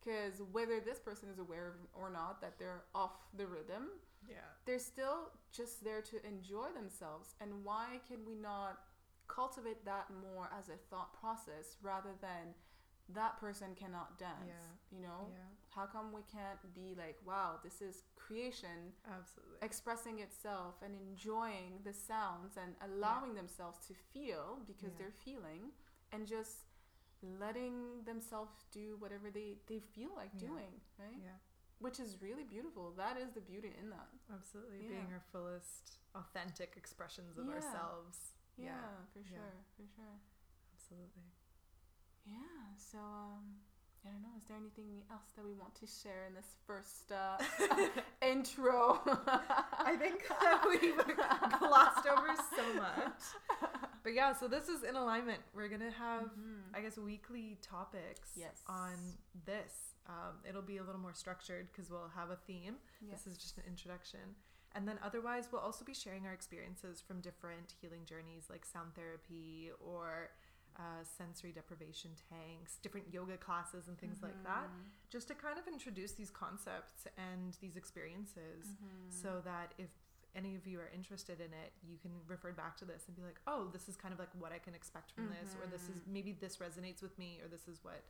Because 0.00 0.40
whether 0.52 0.80
this 0.80 1.00
person 1.00 1.28
is 1.28 1.38
aware 1.38 1.68
of 1.68 1.74
or 1.92 2.08
not 2.08 2.40
that 2.40 2.58
they're 2.58 2.84
off 2.94 3.12
the 3.36 3.46
rhythm 3.46 3.88
yeah. 4.26 4.36
they're 4.66 4.78
still 4.78 5.30
just 5.52 5.84
there 5.84 6.02
to 6.02 6.26
enjoy 6.26 6.68
themselves. 6.74 7.34
And 7.40 7.64
why 7.64 8.00
can 8.06 8.18
we 8.26 8.34
not 8.34 8.78
cultivate 9.26 9.84
that 9.84 10.06
more 10.22 10.48
as 10.58 10.68
a 10.68 10.76
thought 10.90 11.18
process 11.18 11.76
rather 11.82 12.10
than 12.20 12.54
that 13.14 13.38
person 13.38 13.68
cannot 13.74 14.18
dance 14.18 14.48
Yeah. 14.48 14.96
you 14.96 15.02
know? 15.02 15.28
Yeah 15.30 15.57
how 15.74 15.86
come 15.86 16.12
we 16.12 16.22
can't 16.32 16.62
be 16.74 16.94
like 16.96 17.16
wow 17.26 17.58
this 17.62 17.80
is 17.80 18.02
creation 18.16 18.92
absolutely. 19.06 19.58
expressing 19.62 20.18
itself 20.20 20.74
and 20.84 20.94
enjoying 21.00 21.78
the 21.84 21.92
sounds 21.92 22.56
and 22.56 22.74
allowing 22.88 23.34
themselves 23.34 23.78
to 23.86 23.94
feel 24.12 24.58
because 24.66 24.92
Yeah. 24.92 24.98
they're 24.98 25.18
feeling 25.24 25.62
and 26.12 26.26
just 26.26 26.64
letting 27.40 28.04
themselves 28.04 28.64
do 28.72 28.96
whatever 28.98 29.30
they, 29.30 29.56
they 29.66 29.80
feel 29.80 30.10
like 30.16 30.30
Yeah. 30.34 30.48
doing 30.48 30.80
right? 30.98 31.18
Yeah. 31.22 31.38
Which 31.80 32.00
is 32.00 32.20
really 32.20 32.42
beautiful. 32.44 32.90
That 32.96 33.16
is 33.16 33.30
the 33.32 33.40
beauty 33.40 33.72
in 33.80 33.90
that. 33.90 34.08
Absolutely. 34.32 34.82
Yeah. 34.82 34.88
being 34.88 35.12
our 35.12 35.22
fullest 35.32 35.98
authentic 36.14 36.74
expressions 36.76 37.38
of 37.38 37.46
Yeah. 37.46 37.54
ourselves. 37.54 38.32
Yeah, 38.56 39.04
for 39.12 39.20
Yeah. 39.20 39.28
sure 39.36 39.54
for 39.76 39.86
sure. 39.94 40.18
Absolutely. 40.74 41.28
Yeah 42.26 42.76
so 42.76 42.98
um 42.98 43.60
I 44.08 44.12
don't 44.12 44.22
know. 44.22 44.28
Is 44.38 44.44
there 44.48 44.56
anything 44.56 45.02
else 45.10 45.28
that 45.36 45.44
we 45.44 45.52
want 45.52 45.74
to 45.76 45.86
share 45.86 46.24
in 46.28 46.34
this 46.34 46.56
first 46.66 47.12
uh, 47.12 47.36
intro? 48.26 49.00
I 49.06 49.96
think 49.98 50.24
that 50.40 50.64
we 50.66 50.92
glossed 51.58 52.06
over 52.06 52.28
so 52.56 52.74
much. 52.74 53.20
But 54.02 54.14
yeah, 54.14 54.32
so 54.34 54.48
this 54.48 54.68
is 54.68 54.82
in 54.84 54.96
alignment. 54.96 55.40
We're 55.54 55.68
gonna 55.68 55.90
have, 55.90 56.24
Mhm. 56.24 56.62
I 56.74 56.80
guess, 56.80 56.96
weekly 56.96 57.58
topics 57.60 58.30
Yes. 58.36 58.62
on 58.66 58.94
this. 59.44 59.94
Um, 60.06 60.38
it'll 60.48 60.62
be 60.62 60.78
a 60.78 60.82
little 60.82 61.00
more 61.00 61.12
structured 61.12 61.68
because 61.70 61.90
we'll 61.90 62.08
have 62.14 62.30
a 62.30 62.36
theme. 62.36 62.76
Yes. 63.02 63.24
This 63.24 63.32
is 63.34 63.38
just 63.38 63.58
an 63.58 63.64
introduction. 63.66 64.20
And 64.74 64.86
then 64.88 64.98
otherwise, 65.02 65.48
we'll 65.52 65.60
also 65.60 65.84
be 65.84 65.92
sharing 65.94 66.26
our 66.26 66.32
experiences 66.32 67.00
from 67.00 67.20
different 67.20 67.74
healing 67.80 68.04
journeys 68.06 68.48
like 68.48 68.64
sound 68.64 68.94
therapy 68.94 69.70
or 69.80 70.30
uh, 70.78 71.02
sensory 71.02 71.52
deprivation 71.52 72.10
tanks, 72.30 72.78
different 72.82 73.12
yoga 73.12 73.36
classes, 73.36 73.88
and 73.88 73.98
things 73.98 74.22
like 74.22 74.40
that, 74.44 74.68
Mhm. 74.70 74.90
just 75.10 75.28
to 75.28 75.34
kind 75.34 75.58
of 75.58 75.66
introduce 75.66 76.12
these 76.12 76.30
concepts 76.30 77.06
and 77.16 77.56
these 77.60 77.76
experiences 77.76 78.66
Mhm. 78.66 79.12
so 79.12 79.40
that 79.40 79.74
if 79.78 79.90
any 80.34 80.54
of 80.54 80.66
you 80.66 80.78
are 80.78 80.88
interested 80.94 81.40
in 81.40 81.52
it, 81.52 81.72
you 81.82 81.96
can 81.98 82.12
refer 82.28 82.52
back 82.52 82.76
to 82.76 82.84
this 82.84 83.06
and 83.08 83.16
be 83.16 83.22
like, 83.22 83.40
oh, 83.46 83.66
this 83.72 83.88
is 83.88 83.96
kind 83.96 84.12
of 84.12 84.20
like 84.20 84.32
what 84.38 84.52
I 84.52 84.58
can 84.58 84.74
expect 84.74 85.10
from 85.12 85.28
this, 85.30 85.56
or 85.56 85.66
this 85.66 85.88
is 85.88 85.96
Mhm. 86.02 86.06
maybe 86.06 86.32
this 86.32 86.58
resonates 86.58 87.02
with 87.02 87.18
me, 87.18 87.40
or 87.42 87.48
this 87.48 87.66
is 87.66 87.82
what 87.82 88.04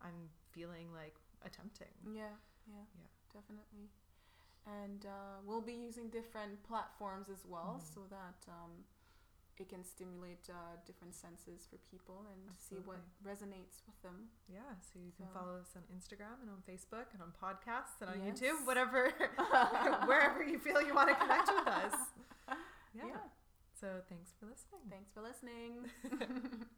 I'm 0.00 0.30
feeling 0.52 0.92
like 0.92 1.16
attempting. 1.42 1.94
Yeah, 2.04 2.36
yeah, 2.66 2.84
Yeah. 2.94 3.08
definitely. 3.32 3.90
And 4.66 5.04
uh, 5.04 5.40
we'll 5.44 5.60
be 5.60 5.74
using 5.74 6.08
different 6.10 6.62
platforms 6.62 7.28
as 7.28 7.44
well, 7.44 7.80
Mhm. 7.80 7.94
so 7.94 8.06
that 8.08 8.46
um, 8.48 8.84
it 9.60 9.68
can 9.68 9.84
stimulate 9.84 10.48
uh, 10.50 10.76
different 10.86 11.14
senses 11.14 11.66
for 11.70 11.76
people 11.90 12.26
and 12.32 12.40
see 12.58 12.76
what 12.84 12.98
resonates 13.24 13.82
with 13.86 13.98
them. 14.02 14.28
Yeah, 14.50 14.74
so 14.80 14.98
you 14.98 15.12
can 15.16 15.26
So- 15.28 15.38
follow 15.38 15.56
us 15.60 15.70
on 15.76 15.82
Instagram 15.94 16.40
and 16.42 16.50
on 16.50 16.60
Facebook 16.68 17.12
and 17.14 17.20
on 17.22 17.32
podcasts 17.36 18.00
and 18.00 18.10
on 18.10 18.18
Yes. 18.24 18.40
YouTube, 18.40 18.66
whatever, 18.66 19.10
wherever 20.10 20.42
you 20.42 20.58
feel 20.58 20.80
you 20.82 20.94
want 20.94 21.08
to 21.10 21.14
connect 21.16 21.48
with 21.54 21.68
us. 21.68 21.94
Yeah. 22.94 23.06
yeah. 23.08 23.16
So 23.80 23.88
thanks 24.08 24.30
for 24.38 24.46
listening. 24.46 24.82
Thanks 24.88 25.10
for 25.12 25.20
listening. 25.20 26.70